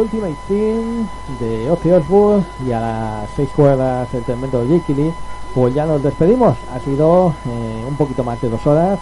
[0.09, 1.07] Ultimate Team
[1.39, 5.13] de Ozzy Osbourne y a las seis cuerdas el tremendo Lee,
[5.53, 6.57] pues ya nos despedimos.
[6.73, 8.97] Ha sido eh, un poquito más de dos horas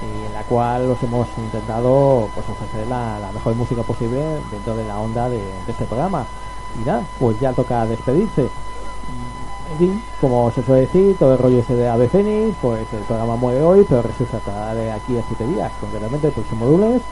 [0.00, 4.84] y en la cual os hemos intentado pues ofrecer la, mejor música posible dentro de
[4.84, 6.24] la onda de, este programa.
[6.80, 8.48] Y nada, pues ya toca despedirse.
[9.72, 13.00] En fin, como se suele decir, todo el rollo ese de Ave Fénix, pues el
[13.00, 17.02] programa muere hoy, pero resulta de aquí a 7 días, concretamente el próximo lunes,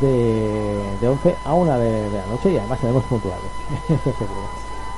[0.00, 3.50] de, de 11 a 1 de, de la noche y además seremos puntuales.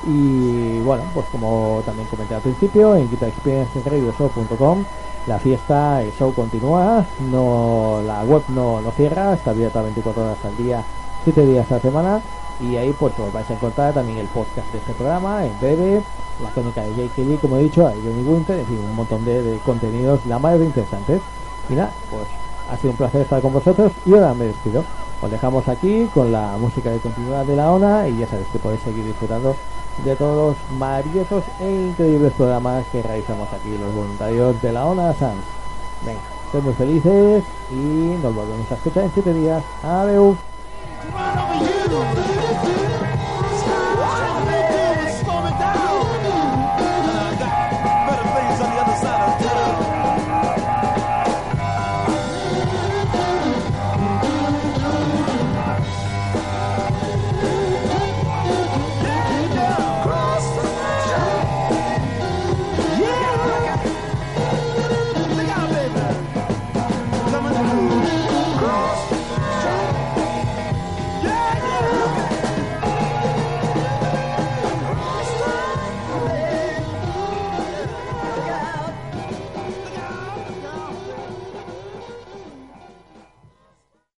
[0.05, 4.85] Y bueno, pues como también comenté al principio, en guitarexperiencesradioshow.com
[5.27, 10.37] la fiesta, el show continúa, no la web no, no cierra, está abierta 24 horas
[10.45, 10.83] al día,
[11.25, 12.21] 7 días a la semana
[12.61, 16.01] y ahí pues os vais a encontrar también el podcast de este programa en breve,
[16.41, 19.25] la crónica de Jake Kelly, como he dicho, hay Johnny Winter, es decir, un montón
[19.25, 21.21] de, de contenidos, la mayoría interesantes.
[21.69, 22.23] Y nada, pues
[22.69, 24.83] ha sido un placer estar con vosotros y ahora me despido.
[25.21, 28.59] Os dejamos aquí con la música de continuidad de la ONA y ya sabéis que
[28.59, 29.55] podéis seguir disfrutando
[30.05, 35.13] de todos los maravillosos e increíbles programas que realizamos aquí los voluntarios de la ONA
[35.15, 35.43] Sans.
[36.05, 36.19] Venga,
[36.51, 37.75] sed muy felices y
[38.21, 39.63] nos volvemos a escuchar en 7 días.
[39.83, 40.37] Adiós.